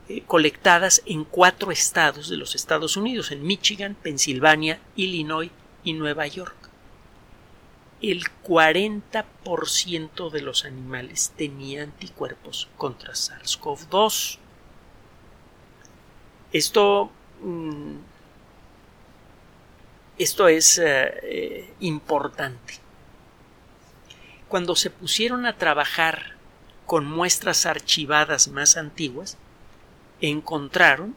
eh, 0.08 0.22
colectadas 0.26 1.02
en 1.06 1.24
cuatro 1.24 1.70
estados 1.70 2.28
de 2.28 2.36
los 2.36 2.56
Estados 2.56 2.96
Unidos, 2.96 3.30
en 3.30 3.44
Michigan, 3.44 3.96
Pensilvania, 4.02 4.80
Illinois 4.96 5.50
y 5.84 5.92
Nueva 5.92 6.26
York. 6.26 6.59
El 8.02 8.24
40% 8.44 10.30
de 10.30 10.40
los 10.40 10.64
animales 10.64 11.32
tenía 11.36 11.82
anticuerpos 11.82 12.68
contra 12.78 13.12
SARS-CoV-2. 13.12 14.38
Esto, 16.52 17.10
mm, 17.42 17.96
esto 20.16 20.48
es 20.48 20.78
eh, 20.78 21.20
eh, 21.22 21.74
importante. 21.80 22.78
Cuando 24.48 24.74
se 24.76 24.88
pusieron 24.88 25.44
a 25.44 25.58
trabajar 25.58 26.36
con 26.86 27.04
muestras 27.04 27.66
archivadas 27.66 28.48
más 28.48 28.78
antiguas, 28.78 29.36
encontraron 30.22 31.14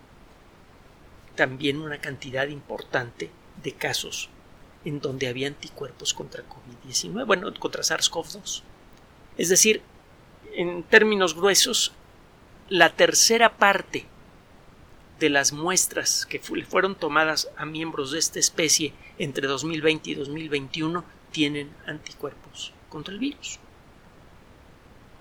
también 1.35 1.81
una 1.81 1.99
cantidad 1.99 2.47
importante 2.47 3.31
de 3.63 3.71
casos 3.71 4.29
en 4.85 4.99
donde 4.99 5.27
había 5.27 5.47
anticuerpos 5.47 6.13
contra 6.13 6.43
COVID-19, 6.43 7.25
bueno, 7.25 7.53
contra 7.59 7.83
SARS-CoV-2. 7.83 8.61
Es 9.37 9.49
decir, 9.49 9.81
en 10.53 10.83
términos 10.83 11.35
gruesos, 11.35 11.93
la 12.69 12.95
tercera 12.95 13.57
parte 13.57 14.05
de 15.19 15.29
las 15.29 15.53
muestras 15.53 16.25
que 16.25 16.39
fueron 16.39 16.95
tomadas 16.95 17.49
a 17.57 17.65
miembros 17.65 18.11
de 18.11 18.19
esta 18.19 18.39
especie 18.39 18.93
entre 19.17 19.47
2020 19.47 20.11
y 20.11 20.15
2021 20.15 21.03
tienen 21.31 21.71
anticuerpos 21.85 22.73
contra 22.89 23.13
el 23.13 23.19
virus. 23.19 23.59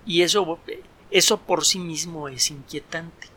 Y 0.05 0.21
eso, 0.21 0.59
eso 1.09 1.37
por 1.39 1.65
sí 1.65 1.79
mismo 1.79 2.27
es 2.27 2.51
inquietante, 2.51 3.27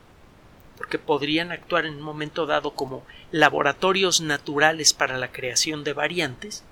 porque 0.77 0.99
podrían 0.99 1.53
actuar 1.53 1.87
en 1.87 1.95
un 1.95 2.03
momento 2.03 2.47
dado 2.47 2.73
como 2.73 3.05
laboratorios 3.33 4.21
naturales 4.21 4.93
para 4.93 5.19
la 5.19 5.33
creación 5.33 5.85
de 5.85 5.93
variantes 5.93 6.65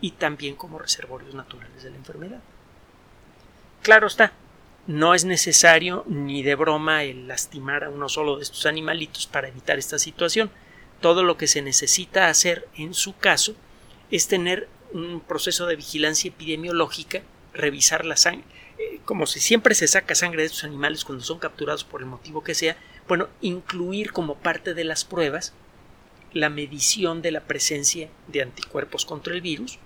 y 0.00 0.12
también 0.12 0.56
como 0.56 0.78
reservorios 0.78 1.34
naturales 1.34 1.82
de 1.82 1.90
la 1.90 1.96
enfermedad. 1.96 2.40
Claro 3.82 4.06
está, 4.06 4.32
no 4.86 5.14
es 5.14 5.24
necesario 5.24 6.04
ni 6.08 6.42
de 6.42 6.54
broma 6.54 7.04
el 7.04 7.28
lastimar 7.28 7.84
a 7.84 7.90
uno 7.90 8.08
solo 8.08 8.36
de 8.36 8.42
estos 8.42 8.66
animalitos 8.66 9.26
para 9.26 9.48
evitar 9.48 9.78
esta 9.78 9.98
situación. 9.98 10.50
Todo 11.00 11.22
lo 11.22 11.36
que 11.36 11.46
se 11.46 11.62
necesita 11.62 12.28
hacer 12.28 12.68
en 12.76 12.94
su 12.94 13.16
caso 13.16 13.54
es 14.10 14.28
tener 14.28 14.68
un 14.92 15.20
proceso 15.20 15.66
de 15.66 15.76
vigilancia 15.76 16.28
epidemiológica, 16.28 17.22
revisar 17.54 18.04
la 18.04 18.16
sangre, 18.16 18.44
eh, 18.78 19.00
como 19.04 19.26
si 19.26 19.40
siempre 19.40 19.74
se 19.74 19.88
saca 19.88 20.14
sangre 20.14 20.42
de 20.42 20.46
estos 20.46 20.64
animales 20.64 21.04
cuando 21.04 21.24
son 21.24 21.38
capturados 21.38 21.84
por 21.84 22.00
el 22.00 22.06
motivo 22.06 22.42
que 22.42 22.54
sea, 22.54 22.76
bueno, 23.08 23.28
incluir 23.40 24.12
como 24.12 24.36
parte 24.36 24.74
de 24.74 24.84
las 24.84 25.04
pruebas 25.04 25.52
la 26.32 26.48
medición 26.48 27.22
de 27.22 27.30
la 27.30 27.40
presencia 27.40 28.08
de 28.28 28.42
anticuerpos 28.42 29.04
contra 29.04 29.34
el 29.34 29.40
virus 29.40 29.78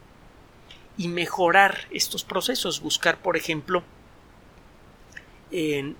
y 0.96 1.08
mejorar 1.08 1.88
estos 1.90 2.24
procesos, 2.24 2.80
buscar, 2.80 3.20
por 3.20 3.36
ejemplo, 3.36 3.82
eh, 5.50 5.94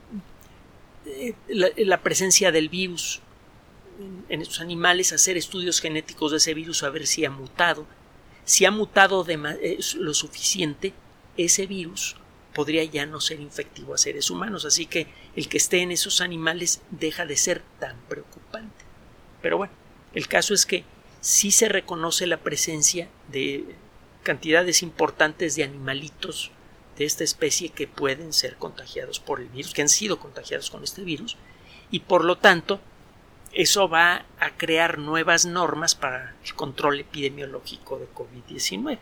la, 1.49 2.03
presencia 2.03 2.51
del 2.53 2.69
virus 2.69 3.21
en, 4.29 4.41
estos 4.41 4.61
animales, 4.61 5.13
hacer 5.13 5.37
estudios 5.37 5.81
genéticos 5.81 6.31
de 6.31 6.39
ese 6.39 6.55
virus 6.55 6.83
a 6.83 6.91
ver 6.91 7.07
si 7.07 7.25
ha 7.25 7.31
mutado. 7.31 7.87
Si 8.45 8.65
ha 8.65 8.71
mutado 8.71 9.25
de, 9.25 9.79
lo 9.97 10.15
suficiente, 10.15 10.93
ese 11.37 11.67
virus 11.67 12.17
podría 12.57 12.83
ya 12.85 13.05
no 13.05 13.21
ser 13.21 13.39
infectivo 13.39 13.93
a 13.93 13.99
seres 13.99 14.31
humanos, 14.31 14.65
así 14.65 14.87
que 14.87 15.09
el 15.37 15.47
que 15.47 15.59
esté 15.59 15.83
en 15.83 15.93
esos 15.93 16.23
animales 16.23 16.81
deja 16.91 17.27
de 17.27 17.37
ser 17.37 17.63
tan 17.79 18.01
preocupante. 18.09 18.83
Pero 19.43 19.59
bueno, 19.59 19.75
el 20.15 20.27
caso 20.27 20.55
es 20.55 20.65
que 20.65 20.83
sí 21.21 21.51
se 21.51 21.69
reconoce 21.69 22.27
la 22.27 22.39
presencia 22.39 23.11
de 23.29 23.67
cantidades 24.23 24.83
importantes 24.83 25.55
de 25.55 25.65
animalitos 25.65 26.51
de 26.97 27.05
esta 27.05 27.25
especie 27.25 27.69
que 27.69 27.87
pueden 27.87 28.33
ser 28.33 28.57
contagiados 28.57 29.21
por 29.21 29.41
el 29.41 29.49
virus, 29.49 29.75
que 29.75 29.83
han 29.83 29.91
sido 29.91 30.19
contagiados 30.19 30.71
con 30.71 30.83
este 30.83 31.03
virus, 31.03 31.37
y 31.91 32.01
por 32.01 32.25
lo 32.25 32.39
tanto 32.39 32.81
eso 33.53 33.87
va 33.87 34.25
a 34.41 34.57
crear 34.57 34.97
nuevas 34.97 35.45
normas 35.45 35.95
para 35.95 36.35
el 36.43 36.55
control 36.55 37.01
epidemiológico 37.01 37.99
de 37.99 38.09
COVID-19 38.15 38.99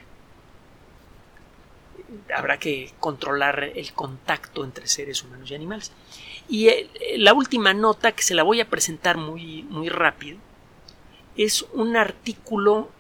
habrá 2.35 2.59
que 2.59 2.93
controlar 3.01 3.73
el 3.75 3.93
contacto 3.93 4.65
entre 4.65 4.87
seres 4.87 5.23
humanos 5.23 5.51
y 5.51 5.55
animales. 5.55 5.93
Y 6.49 6.69
eh, 6.69 6.89
la 7.17 7.33
última 7.33 7.75
nota 7.75 8.13
que 8.13 8.23
se 8.23 8.35
la 8.35 8.43
voy 8.43 8.61
a 8.61 8.69
presentar 8.69 9.17
muy, 9.17 9.63
muy 9.65 9.89
rápido 9.89 10.39
es 11.37 11.65
un 11.73 11.97
artículo 11.97 12.91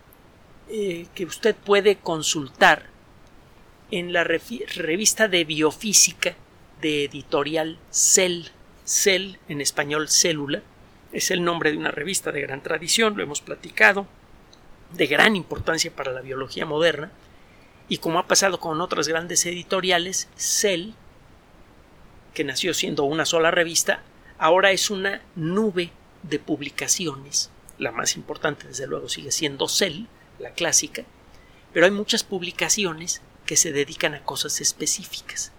eh, 0.68 1.06
que 1.14 1.24
usted 1.24 1.54
puede 1.54 1.96
consultar 1.96 2.86
en 3.90 4.12
la 4.12 4.24
revista 4.24 5.28
de 5.28 5.44
biofísica 5.44 6.34
de 6.80 7.04
editorial 7.04 7.78
Cell. 7.90 8.46
Cell, 8.84 9.36
en 9.48 9.60
español 9.60 10.08
célula, 10.08 10.62
es 11.12 11.30
el 11.30 11.44
nombre 11.44 11.70
de 11.70 11.78
una 11.78 11.90
revista 11.90 12.32
de 12.32 12.42
gran 12.42 12.62
tradición, 12.62 13.16
lo 13.16 13.22
hemos 13.22 13.40
platicado, 13.40 14.06
de 14.92 15.06
gran 15.06 15.36
importancia 15.36 15.94
para 15.94 16.12
la 16.12 16.20
biología 16.20 16.66
moderna, 16.66 17.10
y 17.88 17.98
como 17.98 18.18
ha 18.18 18.26
pasado 18.26 18.60
con 18.60 18.80
otras 18.80 19.08
grandes 19.08 19.44
editoriales, 19.46 20.28
Cell, 20.36 20.90
que 22.32 22.44
nació 22.44 22.74
siendo 22.74 23.04
una 23.04 23.24
sola 23.24 23.50
revista, 23.50 24.02
ahora 24.38 24.72
es 24.72 24.90
una 24.90 25.22
nube 25.36 25.92
de 26.22 26.38
publicaciones. 26.38 27.50
La 27.78 27.92
más 27.92 28.16
importante, 28.16 28.68
desde 28.68 28.86
luego, 28.86 29.08
sigue 29.08 29.32
siendo 29.32 29.68
Cell, 29.68 30.06
la 30.38 30.50
clásica, 30.50 31.04
pero 31.72 31.86
hay 31.86 31.92
muchas 31.92 32.24
publicaciones 32.24 33.20
que 33.46 33.56
se 33.56 33.72
dedican 33.72 34.14
a 34.14 34.22
cosas 34.24 34.60
específicas. 34.60 35.52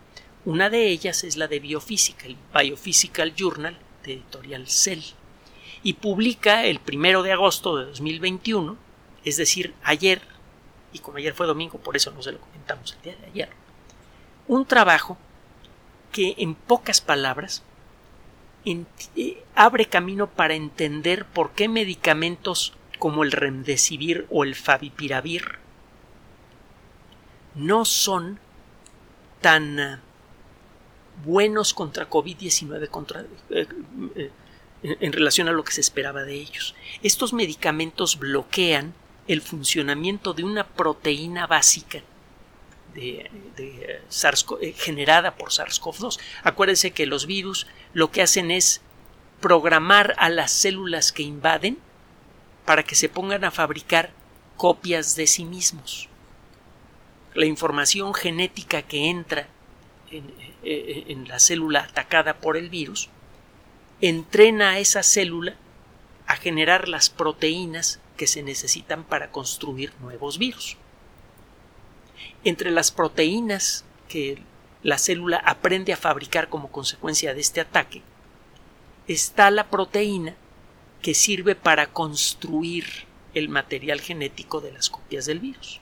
Una 0.45 0.69
de 0.69 0.89
ellas 0.89 1.23
es 1.23 1.37
la 1.37 1.47
de 1.47 1.59
biofísica, 1.59 2.25
el 2.25 2.37
Biophysical 2.53 3.35
Journal 3.35 3.77
de 4.03 4.13
editorial 4.13 4.67
Cell, 4.67 5.01
y 5.83 5.93
publica 5.93 6.65
el 6.65 6.79
primero 6.79 7.23
de 7.23 7.31
agosto 7.31 7.77
de 7.77 7.85
2021, 7.85 8.77
es 9.23 9.37
decir, 9.37 9.73
ayer, 9.83 10.21
y 10.95 10.99
como 10.99 11.17
ayer 11.17 11.33
fue 11.33 11.45
domingo, 11.45 11.77
por 11.77 11.97
eso 11.97 12.09
no 12.11 12.23
se 12.23 12.31
lo 12.31 12.39
comentamos 12.39 12.93
el 12.93 13.01
día 13.01 13.15
de 13.17 13.25
ayer, 13.27 13.49
un 14.47 14.65
trabajo 14.65 15.17
que 16.13 16.35
en 16.37 16.55
pocas 16.55 17.01
palabras 17.01 17.63
eh, 18.65 19.43
abre 19.55 19.87
camino 19.87 20.27
para 20.27 20.55
entender 20.55 21.25
por 21.25 21.51
qué 21.51 21.67
medicamentos 21.67 22.73
como 22.97 23.23
el 23.23 23.33
remdesivir 23.33 24.25
o 24.29 24.45
el 24.45 24.55
favipiravir 24.55 25.59
no 27.55 27.83
son 27.83 28.39
tan 29.41 29.77
eh, 29.77 29.99
buenos 31.25 31.73
contra 31.73 32.09
COVID-19 32.09 32.87
contra, 32.87 33.25
eh, 33.49 33.67
en 34.83 35.11
relación 35.11 35.49
a 35.49 35.51
lo 35.51 35.65
que 35.65 35.73
se 35.73 35.81
esperaba 35.81 36.23
de 36.23 36.35
ellos. 36.35 36.73
Estos 37.03 37.33
medicamentos 37.33 38.17
bloquean 38.17 38.93
el 39.27 39.41
funcionamiento 39.41 40.33
de 40.33 40.43
una 40.43 40.67
proteína 40.67 41.47
básica 41.47 42.01
de, 42.93 43.29
eh, 43.57 44.73
generada 44.77 45.35
por 45.35 45.49
SARS-CoV-2. 45.49 46.19
Acuérdense 46.43 46.91
que 46.91 47.05
los 47.05 47.25
virus 47.25 47.67
lo 47.93 48.11
que 48.11 48.21
hacen 48.21 48.51
es 48.51 48.81
programar 49.41 50.15
a 50.17 50.29
las 50.29 50.51
células 50.51 51.11
que 51.11 51.23
invaden 51.23 51.77
para 52.65 52.83
que 52.83 52.95
se 52.95 53.09
pongan 53.09 53.43
a 53.43 53.51
fabricar 53.51 54.11
copias 54.57 55.15
de 55.15 55.27
sí 55.27 55.45
mismos. 55.45 56.09
La 57.33 57.45
información 57.45 58.13
genética 58.13 58.81
que 58.81 59.09
entra 59.09 59.47
en, 60.09 60.33
eh, 60.63 61.05
en 61.09 61.27
la 61.27 61.39
célula 61.39 61.81
atacada 61.81 62.37
por 62.37 62.55
el 62.55 62.69
virus 62.69 63.09
entrena 64.01 64.71
a 64.71 64.79
esa 64.79 65.03
célula 65.03 65.55
a 66.27 66.37
generar 66.37 66.87
las 66.87 67.09
proteínas 67.09 67.99
que 68.17 68.27
se 68.27 68.43
necesitan 68.43 69.03
para 69.03 69.31
construir 69.31 69.93
nuevos 70.01 70.37
virus. 70.37 70.77
Entre 72.43 72.71
las 72.71 72.91
proteínas 72.91 73.85
que 74.07 74.41
la 74.83 74.97
célula 74.97 75.37
aprende 75.37 75.93
a 75.93 75.97
fabricar 75.97 76.49
como 76.49 76.71
consecuencia 76.71 77.33
de 77.33 77.41
este 77.41 77.61
ataque 77.61 78.01
está 79.07 79.51
la 79.51 79.69
proteína 79.69 80.35
que 81.01 81.13
sirve 81.13 81.55
para 81.55 81.87
construir 81.87 82.85
el 83.33 83.49
material 83.49 84.01
genético 84.01 84.61
de 84.61 84.71
las 84.71 84.89
copias 84.89 85.25
del 85.25 85.39
virus. 85.39 85.81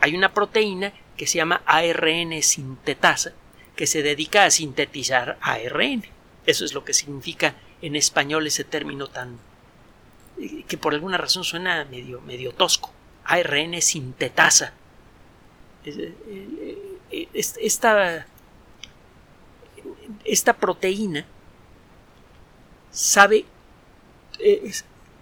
Hay 0.00 0.14
una 0.14 0.32
proteína 0.32 0.92
que 1.16 1.26
se 1.26 1.38
llama 1.38 1.62
ARN 1.66 2.42
sintetasa 2.42 3.32
que 3.76 3.86
se 3.86 4.02
dedica 4.02 4.44
a 4.44 4.50
sintetizar 4.50 5.38
ARN. 5.40 6.04
Eso 6.44 6.64
es 6.64 6.74
lo 6.74 6.84
que 6.84 6.92
significa 6.92 7.54
en 7.80 7.96
español 7.96 8.46
ese 8.46 8.64
término 8.64 9.06
tan 9.06 9.38
que 10.66 10.78
por 10.78 10.94
alguna 10.94 11.18
razón 11.18 11.44
suena 11.44 11.84
medio, 11.84 12.20
medio 12.22 12.52
tosco. 12.52 12.92
ARN 13.24 13.80
sintetasa. 13.80 14.72
Eh, 15.84 16.14
eh, 17.10 17.28
esta, 17.32 18.26
esta 20.24 20.52
proteína 20.54 21.26
sabe, 22.90 23.44
eh, 24.38 24.72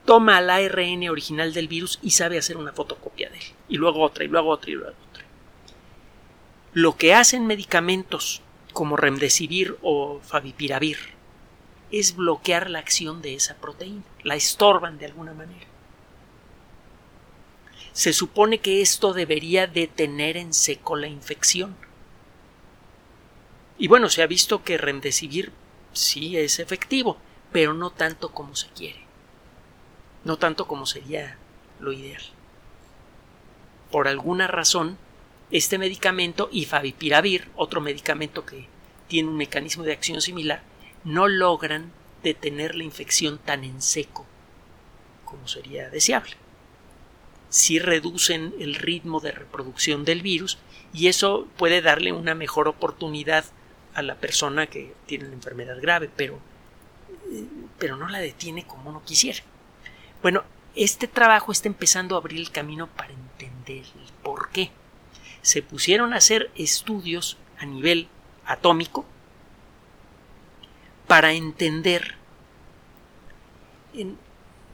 toma 0.04 0.38
el 0.38 0.50
ARN 0.50 1.08
original 1.10 1.52
del 1.52 1.68
virus 1.68 1.98
y 2.02 2.10
sabe 2.10 2.38
hacer 2.38 2.56
una 2.56 2.72
fotocopia 2.72 3.28
de 3.30 3.38
él. 3.38 3.44
Y 3.68 3.76
luego 3.76 4.02
otra, 4.02 4.24
y 4.24 4.28
luego 4.28 4.50
otra, 4.50 4.70
y 4.70 4.74
luego 4.74 4.96
otra. 5.10 5.24
Lo 6.72 6.96
que 6.96 7.14
hacen 7.14 7.46
medicamentos 7.46 8.42
como 8.72 8.96
remdesivir 8.96 9.76
o 9.82 10.20
favipiravir 10.22 11.17
es 11.90 12.16
bloquear 12.16 12.70
la 12.70 12.78
acción 12.78 13.22
de 13.22 13.34
esa 13.34 13.56
proteína, 13.56 14.02
la 14.22 14.34
estorban 14.34 14.98
de 14.98 15.06
alguna 15.06 15.32
manera. 15.32 15.66
Se 17.92 18.12
supone 18.12 18.58
que 18.58 18.80
esto 18.80 19.12
debería 19.12 19.66
detener 19.66 20.36
en 20.36 20.54
seco 20.54 20.96
la 20.96 21.08
infección. 21.08 21.76
Y 23.78 23.88
bueno, 23.88 24.08
se 24.08 24.22
ha 24.22 24.26
visto 24.26 24.62
que 24.62 24.78
Remdesivir 24.78 25.52
sí 25.92 26.36
es 26.36 26.58
efectivo, 26.58 27.16
pero 27.52 27.74
no 27.74 27.90
tanto 27.90 28.30
como 28.30 28.54
se 28.54 28.68
quiere. 28.68 29.00
No 30.24 30.36
tanto 30.36 30.68
como 30.68 30.86
sería 30.86 31.38
lo 31.80 31.92
ideal. 31.92 32.22
Por 33.90 34.06
alguna 34.06 34.46
razón, 34.46 34.98
este 35.50 35.78
medicamento 35.78 36.48
y 36.52 36.66
Favipiravir, 36.66 37.48
otro 37.56 37.80
medicamento 37.80 38.44
que 38.44 38.66
tiene 39.08 39.30
un 39.30 39.36
mecanismo 39.36 39.82
de 39.84 39.92
acción 39.92 40.20
similar, 40.20 40.62
no 41.08 41.26
logran 41.26 41.90
detener 42.22 42.74
la 42.74 42.84
infección 42.84 43.38
tan 43.38 43.64
en 43.64 43.80
seco 43.80 44.26
como 45.24 45.48
sería 45.48 45.90
deseable. 45.90 46.32
Si 47.50 47.78
reducen 47.78 48.54
el 48.58 48.74
ritmo 48.74 49.20
de 49.20 49.32
reproducción 49.32 50.04
del 50.04 50.22
virus 50.22 50.58
y 50.92 51.08
eso 51.08 51.46
puede 51.56 51.82
darle 51.82 52.12
una 52.12 52.34
mejor 52.34 52.68
oportunidad 52.68 53.44
a 53.94 54.02
la 54.02 54.16
persona 54.16 54.66
que 54.66 54.94
tiene 55.06 55.28
la 55.28 55.34
enfermedad 55.34 55.80
grave, 55.80 56.10
pero, 56.14 56.38
pero 57.78 57.96
no 57.96 58.08
la 58.08 58.20
detiene 58.20 58.66
como 58.66 58.90
uno 58.90 59.02
quisiera. 59.04 59.40
Bueno, 60.22 60.44
este 60.74 61.08
trabajo 61.08 61.52
está 61.52 61.68
empezando 61.68 62.14
a 62.14 62.18
abrir 62.18 62.40
el 62.40 62.50
camino 62.50 62.86
para 62.86 63.12
entender 63.12 63.84
el 63.84 64.12
por 64.22 64.50
qué. 64.50 64.70
Se 65.40 65.62
pusieron 65.62 66.12
a 66.12 66.16
hacer 66.16 66.50
estudios 66.54 67.38
a 67.58 67.66
nivel 67.66 68.08
atómico 68.44 69.06
para 71.08 71.32
entender 71.32 72.14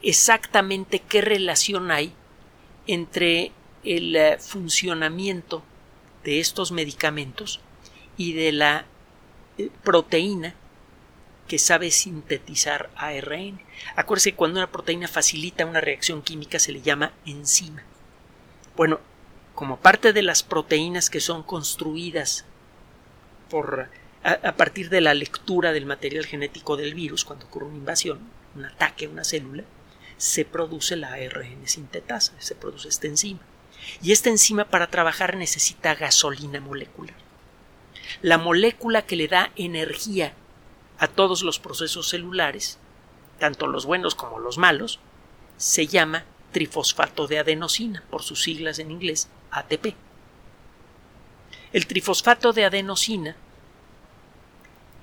exactamente 0.03 0.99
qué 0.99 1.23
relación 1.23 1.91
hay 1.91 2.13
entre 2.87 3.53
el 3.85 4.17
eh, 4.17 4.39
funcionamiento 4.39 5.63
de 6.25 6.41
estos 6.41 6.73
medicamentos 6.73 7.61
y 8.17 8.35
de 8.35 8.53
la 8.53 8.85
eh, 9.57 9.71
proteína 9.83 10.55
que 11.49 11.59
sabe 11.59 11.91
sintetizar 11.91 12.91
ARN. 12.97 13.61
Acuérdense 13.97 14.33
que 14.33 14.37
cuando 14.37 14.59
una 14.59 14.71
proteína 14.71 15.09
facilita 15.09 15.67
una 15.67 15.81
reacción 15.81 16.21
química 16.23 16.59
se 16.59 16.73
le 16.73 16.83
llama 16.83 17.13
enzima. 17.25 17.83
Bueno, 18.77 18.99
como 19.55 19.79
parte 19.79 20.13
de 20.13 20.23
las 20.23 20.43
proteínas 20.43 21.11
que 21.11 21.21
son 21.21 21.43
construidas 21.43 22.45
por 23.49 23.89
a, 24.25 24.57
partir 24.57 24.89
de 24.89 25.03
la 25.03 25.13
lectura 25.13 25.73
del 25.73 25.85
material 25.85 26.25
genético 26.25 26.79
del 26.79 26.95
virus 26.95 27.27
cuando 27.27 27.45
ocurre 27.45 27.67
una 27.67 27.77
invasión, 27.77 28.21
un 28.57 28.65
ataque 28.65 29.05
a 29.05 29.11
una 29.11 29.23
célula, 29.23 29.65
se 30.17 30.47
produce 30.47 30.97
la 30.97 31.13
ARN 31.13 31.69
sintetasa, 31.69 32.33
se 32.39 32.55
produce 32.55 32.89
esta 32.89 33.07
enzima. 33.07 33.41
Y 34.03 34.13
esta 34.13 34.31
enzima 34.31 34.65
para 34.65 34.87
trabajar 34.87 35.37
necesita 35.37 35.95
gasolina 35.95 36.61
molecular. 36.61 37.15
la 38.23 38.39
molécula 38.39 39.03
que 39.03 39.17
le 39.17 39.29
da 39.29 39.51
energía 39.57 40.35
a 40.99 41.09
todos 41.09 41.43
los 41.43 41.59
procesos 41.59 42.09
celulares, 42.09 42.79
tanto 43.39 43.67
los 43.67 43.85
buenos 43.85 44.15
como 44.15 44.39
los 44.39 44.57
malos, 44.57 45.01
se 45.57 45.87
llama 45.87 46.25
trifosfato 46.53 47.27
de 47.27 47.39
adenosina, 47.41 48.05
por 48.11 48.23
sus 48.23 48.43
siglas 48.43 48.79
en 48.79 48.91
inglés 48.91 49.29
ATP. 49.51 49.95
El 51.73 51.87
trifosfato 51.87 52.53
de 52.53 52.65
adenosina 52.65 53.37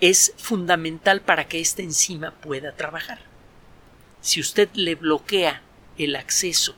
es 0.02 0.34
fundamental 0.38 1.22
para 1.22 1.48
que 1.48 1.60
esta 1.60 1.84
enzima 1.84 2.32
pueda 2.32 2.76
trabajar. 2.76 3.20
Si 4.20 4.40
usted 4.42 4.68
le 4.74 4.96
bloquea 4.96 5.62
el 5.98 6.16
acceso 6.16 6.76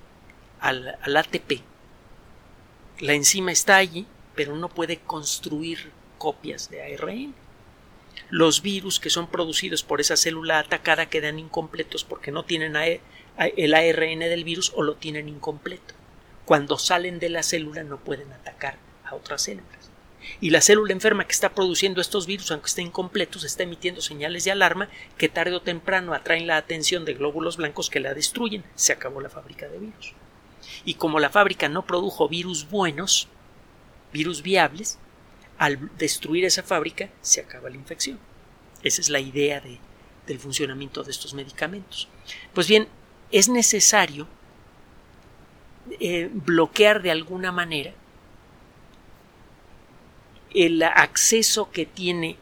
al, 0.60 0.98
ATP, 1.16 1.62
la 3.00 3.14
enzima 3.14 3.54
está 3.54 3.78
allí, 3.78 4.06
pero 4.36 4.58
no 4.58 4.68
puede 4.70 5.00
construir 5.00 5.92
copias 6.18 6.70
de 6.70 6.84
ARN. 6.84 7.34
Los 8.30 8.62
virus 8.62 9.00
que 9.00 9.10
son 9.10 9.28
producidos 9.28 9.84
por 9.84 10.02
esa 10.02 10.18
célula 10.18 10.60
atacada 10.60 11.08
quedan 11.08 11.40
incompletos 11.40 12.04
porque 12.04 12.32
no 12.32 12.44
tienen 12.44 12.76
el 12.76 13.74
ARN 13.74 14.20
del 14.20 14.44
virus 14.44 14.74
o 14.76 14.84
lo 14.84 14.96
tienen 14.96 15.30
incompleto. 15.30 15.94
Cuando 16.46 16.78
salen 16.78 17.20
de 17.20 17.30
la 17.30 17.44
célula 17.44 17.84
no 17.84 17.98
pueden 18.00 18.32
atacar 18.34 18.78
a 19.06 19.16
otras 19.16 19.44
células. 19.44 19.93
Y 20.42 20.50
la 20.50 20.62
célula 20.62 20.94
enferma 20.94 21.26
que 21.26 21.34
está 21.34 21.54
produciendo 21.54 22.02
estos 22.02 22.26
virus, 22.26 22.52
aunque 22.52 22.68
estén 22.68 22.88
incompletos, 22.88 23.44
está 23.44 23.64
emitiendo 23.64 24.02
señales 24.02 24.44
de 24.44 24.52
alarma 24.52 24.90
que 25.18 25.30
tarde 25.30 25.56
o 25.56 25.62
temprano 25.62 26.14
atraen 26.14 26.48
la 26.48 26.58
atención 26.58 27.06
de 27.06 27.14
glóbulos 27.14 27.58
blancos 27.58 27.90
que 27.90 28.00
la 28.00 28.14
destruyen. 28.14 28.64
Se 28.76 28.94
acabó 28.94 29.22
la 29.22 29.30
fábrica 29.30 29.68
de 29.68 29.80
virus. 29.80 30.14
Y 30.86 30.96
como 30.96 31.20
la 31.20 31.30
fábrica 31.30 31.70
no 31.70 31.86
produjo 31.86 32.28
virus 32.28 32.70
buenos, 32.70 33.28
virus 34.12 34.42
viables, 34.44 35.00
al 35.58 35.96
destruir 35.98 36.46
esa 36.46 36.64
fábrica 36.64 37.10
se 37.22 37.42
acaba 37.42 37.70
la 37.70 37.76
infección. 37.76 38.20
Esa 38.84 39.02
es 39.02 39.10
la 39.10 39.20
idea 39.20 39.62
del 40.28 40.40
funcionamiento 40.40 41.04
de 41.04 41.12
estos 41.12 41.34
medicamentos. 41.34 42.08
Pues 42.54 42.68
bien, 42.68 42.88
es 43.32 43.50
necesario 43.50 44.28
eh, 46.00 46.30
bloquear 46.32 47.02
de 47.02 47.12
alguna 47.12 47.52
manera 47.52 47.94
el 50.54 50.82
acceso 50.84 51.72
que 51.72 51.86
tiene 51.86 52.38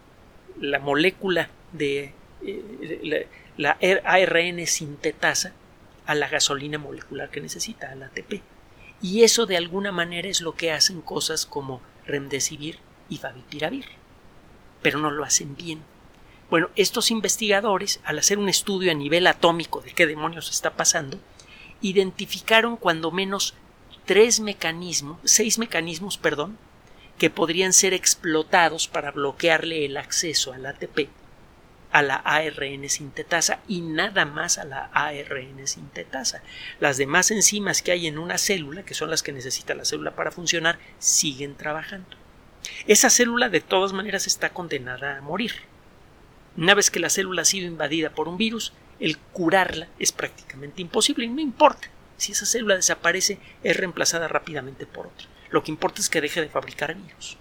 la 0.60 0.80
molécula 0.80 1.50
de 1.72 2.14
eh, 2.44 3.28
la, 3.58 3.78
ARN 4.04 4.66
sintetasa 4.68 5.54
a 6.06 6.16
la 6.16 6.28
gasolina 6.28 6.78
molecular 6.78 7.30
que 7.30 7.42
necesita, 7.42 7.92
al 7.92 8.04
ATP. 8.04 8.42
Y 9.02 9.24
eso 9.24 9.46
de 9.46 9.58
alguna 9.58 9.92
manera 9.92 10.28
es 10.28 10.42
lo 10.42 10.56
que 10.56 10.72
hacen 10.72 11.02
cosas 11.02 11.46
como 11.46 11.82
remdesivir 12.06 12.80
y 13.10 13.18
favipiravir. 13.18 13.86
Pero 14.82 15.00
no 15.00 15.12
lo 15.12 15.24
hacen 15.24 15.56
bien. 15.56 15.82
Bueno, 16.50 16.70
estos 16.76 17.12
investigadores, 17.12 18.02
al 18.04 18.20
hacer 18.20 18.38
un 18.38 18.50
estudio 18.50 18.92
a 18.92 18.96
nivel 18.96 19.26
atómico 19.26 19.82
de 19.82 19.94
qué 19.94 20.06
demonios 20.06 20.50
está 20.50 20.74
pasando, 20.74 21.18
identificaron 21.82 22.78
cuando 22.78 23.12
menos 23.12 23.56
tres 24.06 24.40
mecanismos, 24.40 25.20
seis 25.24 25.58
mecanismos, 25.58 26.18
perdón, 26.18 26.58
que 27.22 27.30
podrían 27.30 27.72
ser 27.72 27.94
explotados 27.94 28.88
para 28.88 29.12
bloquearle 29.12 29.86
el 29.86 29.98
acceso 29.98 30.54
al 30.54 30.66
ATP 30.66 31.08
a 31.92 32.02
la 32.02 32.16
ARN 32.16 32.90
sintetasa 32.90 33.60
y 33.68 33.82
nada 33.82 34.26
más 34.26 34.58
a 34.58 34.64
la 34.64 34.86
ARN 34.92 35.68
sintetasa. 35.68 36.42
Las 36.80 36.98
demás 36.98 37.30
enzimas 37.30 37.84
que 37.84 37.92
hay 37.92 38.08
en 38.08 38.18
una 38.18 38.40
célula, 38.40 38.82
que 38.82 38.96
son 38.96 39.12
las 39.12 39.22
que 39.22 39.34
necesita 39.34 39.76
la 39.76 39.86
célula 39.86 40.16
para 40.16 40.32
funcionar, 40.32 40.80
siguen 40.98 41.54
trabajando. 41.54 42.18
Esa 42.88 43.12
célula 43.12 43.50
de 43.50 43.62
todas 43.62 43.94
maneras 43.94 44.26
está 44.26 44.50
condenada 44.50 45.20
a 45.20 45.22
morir. 45.22 45.52
Una 46.58 46.74
vez 46.74 46.90
que 46.90 47.00
la 47.00 47.12
célula 47.12 47.44
ha 47.44 47.46
sido 47.46 47.68
invadida 47.68 48.10
por 48.10 48.30
un 48.30 48.38
virus, 48.38 48.74
el 49.00 49.20
curarla 49.20 49.90
es 50.00 50.12
prácticamente 50.12 50.82
imposible 50.82 51.26
y 51.26 51.30
no 51.30 51.40
importa. 51.40 51.88
Si 52.18 52.32
esa 52.32 52.48
célula 52.48 52.78
desaparece, 52.78 53.38
es 53.62 53.78
reemplazada 53.78 54.28
rápidamente 54.28 54.88
por 54.88 55.06
otra. 55.06 55.28
Lo 55.52 55.64
que 55.64 55.72
importa 55.72 56.02
es 56.02 56.10
que 56.10 56.22
deje 56.22 56.42
de 56.42 56.50
fabricar 56.50 56.96
virus. 56.96 57.38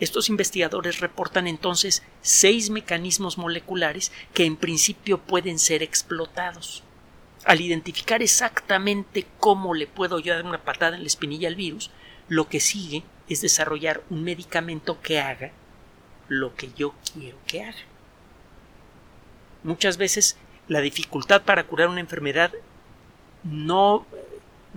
Estos 0.00 0.28
investigadores 0.28 1.00
reportan 1.00 1.48
entonces 1.48 2.02
seis 2.22 2.70
mecanismos 2.70 3.38
moleculares 3.38 4.12
que 4.32 4.44
en 4.44 4.56
principio 4.56 5.18
pueden 5.18 5.58
ser 5.58 5.82
explotados. 5.82 6.84
Al 7.44 7.60
identificar 7.60 8.22
exactamente 8.22 9.26
cómo 9.38 9.74
le 9.74 9.86
puedo 9.86 10.18
yo 10.18 10.34
dar 10.34 10.44
una 10.44 10.62
patada 10.62 10.96
en 10.96 11.02
la 11.02 11.08
espinilla 11.08 11.48
al 11.48 11.56
virus, 11.56 11.90
lo 12.28 12.48
que 12.48 12.60
sigue 12.60 13.02
es 13.28 13.40
desarrollar 13.40 14.02
un 14.10 14.22
medicamento 14.22 15.00
que 15.00 15.20
haga 15.20 15.52
lo 16.28 16.54
que 16.54 16.70
yo 16.76 16.94
quiero 17.12 17.38
que 17.46 17.62
haga. 17.62 17.78
Muchas 19.64 19.96
veces 19.96 20.36
la 20.68 20.80
dificultad 20.80 21.42
para 21.42 21.64
curar 21.64 21.88
una 21.88 22.00
enfermedad 22.00 22.52
no 23.42 24.06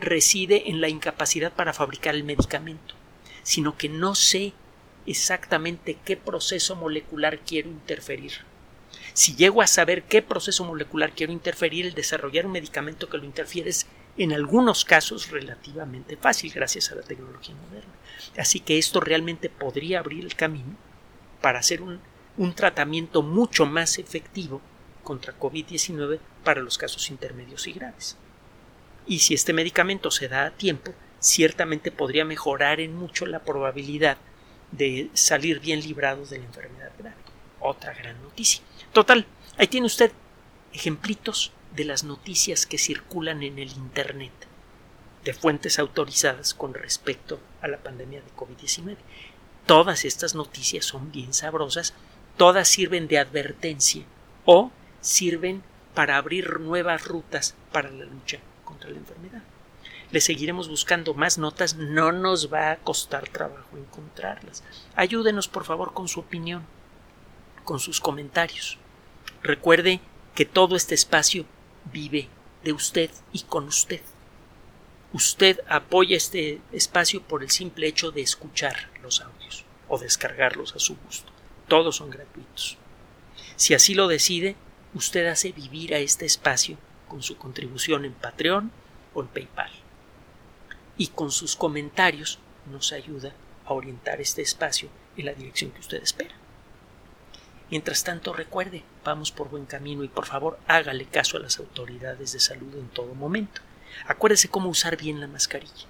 reside 0.02 0.70
en 0.70 0.82
la 0.82 0.90
incapacidad 0.90 1.54
para 1.54 1.74
fabricar 1.74 2.16
el 2.16 2.24
medicamento, 2.24 2.96
sino 3.44 3.78
que 3.78 3.88
no 3.88 4.16
sé 4.16 4.54
exactamente 5.06 5.98
qué 6.04 6.18
proceso 6.18 6.76
molecular 6.76 7.40
quiero 7.40 7.70
interferir. 7.70 8.34
Si 9.14 9.36
llego 9.36 9.62
a 9.62 9.68
saber 9.68 10.04
qué 10.04 10.22
proceso 10.22 10.66
molecular 10.66 11.14
quiero 11.14 11.32
interferir, 11.32 11.86
el 11.86 11.94
desarrollar 11.94 12.46
un 12.46 12.54
medicamento 12.54 13.10
que 13.10 13.18
lo 13.18 13.26
interfiere 13.26 13.70
es 13.70 13.88
en 14.18 14.34
algunos 14.34 14.84
casos 14.84 15.30
relativamente 15.30 16.18
fácil 16.18 16.52
gracias 16.52 16.92
a 16.92 16.96
la 16.96 17.02
tecnología 17.02 17.56
moderna. 17.56 17.94
Así 18.38 18.60
que 18.60 18.78
esto 18.78 19.00
realmente 19.00 19.50
podría 19.50 20.00
abrir 20.00 20.26
el 20.26 20.36
camino 20.36 20.76
para 21.42 21.60
hacer 21.60 21.82
un, 21.82 22.00
un 22.38 22.54
tratamiento 22.54 23.22
mucho 23.22 23.66
más 23.66 23.98
efectivo 23.98 24.62
contra 25.04 25.38
COVID-19 25.38 26.20
para 26.44 26.62
los 26.62 26.78
casos 26.78 27.10
intermedios 27.10 27.68
y 27.68 27.74
graves 27.74 28.18
y 29.06 29.20
si 29.20 29.34
este 29.34 29.54
medicamento 29.54 30.12
se 30.12 30.28
da 30.28 30.46
a 30.46 30.52
tiempo, 30.52 30.94
ciertamente 31.20 31.92
podría 31.92 32.26
mejorar 32.26 32.80
en 32.80 32.96
mucho 32.96 33.26
la 33.26 33.40
probabilidad 33.40 34.18
de 34.72 35.10
salir 35.14 35.60
bien 35.60 35.82
librados 35.82 36.30
de 36.30 36.40
la 36.40 36.46
enfermedad 36.46 36.92
grave. 36.98 37.16
Otra 37.60 37.94
gran 37.94 38.22
noticia. 38.22 38.64
Total, 38.94 39.26
ahí 39.58 39.68
tiene 39.68 39.88
usted 39.88 40.12
ejemplitos 40.74 41.52
de 41.76 41.86
las 41.86 42.04
noticias 42.04 42.66
que 42.66 42.78
circulan 42.78 43.44
en 43.44 43.60
el 43.60 43.72
Internet 43.72 44.32
de 45.24 45.34
fuentes 45.34 45.78
autorizadas 45.78 46.54
con 46.54 46.74
respecto 46.74 47.40
a 47.62 47.68
la 47.68 47.78
pandemia 47.78 48.22
de 48.22 48.32
COVID-19. 48.36 48.98
Todas 49.68 50.06
estas 50.06 50.34
noticias 50.34 50.86
son 50.86 51.12
bien 51.12 51.34
sabrosas, 51.34 51.94
todas 52.38 52.68
sirven 52.68 53.08
de 53.08 53.20
advertencia 53.20 54.04
o 54.46 54.72
sirven 55.02 55.62
para 55.94 56.18
abrir 56.18 56.60
nuevas 56.60 57.06
rutas 57.06 57.56
para 57.72 57.92
la 57.92 58.06
lucha 58.06 58.40
contra 58.72 58.90
la 58.90 58.98
enfermedad. 58.98 59.44
Le 60.12 60.22
seguiremos 60.22 60.70
buscando 60.70 61.14
más 61.14 61.38
notas, 61.38 61.76
no 61.76 62.12
nos 62.14 62.52
va 62.52 62.72
a 62.72 62.78
costar 62.78 63.28
trabajo 63.28 63.78
encontrarlas. 63.78 64.64
Ayúdenos 64.96 65.50
por 65.50 65.66
favor 65.66 65.94
con 65.94 66.08
su 66.08 66.22
opinión, 66.22 66.66
con 67.66 67.80
sus 67.80 68.00
comentarios. 68.00 68.78
Recuerde 69.44 70.00
que 70.36 70.46
todo 70.46 70.76
este 70.78 70.96
espacio 70.96 71.46
vive 71.92 72.30
de 72.64 72.72
usted 72.72 73.12
y 73.34 73.42
con 73.42 73.66
usted. 73.66 74.02
Usted 75.14 75.60
apoya 75.68 76.16
este 76.16 76.62
espacio 76.72 77.22
por 77.22 77.44
el 77.44 77.52
simple 77.52 77.88
hecho 77.88 78.12
de 78.12 78.22
escuchar 78.22 78.90
los 79.04 79.20
audios 79.20 79.66
o 79.90 79.98
descargarlos 79.98 80.74
a 80.76 80.80
su 80.80 80.96
gusto. 80.96 81.32
Todos 81.68 81.98
son 81.98 82.10
gratuitos. 82.10 82.78
Si 83.58 83.74
así 83.74 83.94
lo 83.94 84.08
decide, 84.08 84.56
usted 84.94 85.28
hace 85.28 85.52
vivir 85.52 85.94
a 85.94 86.00
este 86.00 86.26
espacio 86.26 86.78
con 87.12 87.21
su 87.21 87.36
contribución 87.36 88.06
en 88.06 88.13
Patreon 88.13 88.71
o 89.13 89.21
en 89.21 89.28
PayPal. 89.28 89.69
Y 90.95 91.08
con 91.08 91.30
sus 91.30 91.58
comentarios 91.58 92.39
nos 92.71 92.93
ayuda 92.93 93.34
a 93.65 93.74
orientar 93.74 94.21
este 94.21 94.41
espacio 94.41 94.88
en 95.17 95.26
la 95.26 95.34
dirección 95.34 95.71
que 95.71 95.82
usted 95.82 96.02
espera. 96.02 96.34
Mientras 97.69 98.06
tanto, 98.06 98.32
recuerde, 98.32 98.86
vamos 99.04 99.30
por 99.30 99.50
buen 99.50 99.65
camino 99.65 100.06
y 100.06 100.08
por 100.08 100.26
favor 100.26 100.58
hágale 100.67 101.06
caso 101.06 101.36
a 101.36 101.41
las 101.41 101.60
autoridades 101.60 102.32
de 102.32 102.39
salud 102.39 102.74
en 102.76 102.88
todo 102.88 103.13
momento. 103.13 103.60
Acuérdese 104.08 104.47
cómo 104.47 104.69
usar 104.69 104.95
bien 104.95 105.19
la 105.19 105.28
mascarilla. 105.28 105.88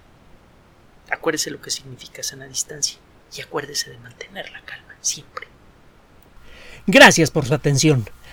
Acuérdese 1.12 1.52
lo 1.52 1.62
que 1.62 1.70
significa 1.70 2.24
sana 2.24 2.48
distancia 2.48 2.98
y 3.38 3.42
acuérdese 3.42 3.92
de 3.92 4.00
mantener 4.00 4.50
la 4.50 4.62
calma 4.62 4.96
siempre. 5.02 5.46
Gracias 6.88 7.30
por 7.30 7.46
su 7.46 7.54
atención. 7.54 8.10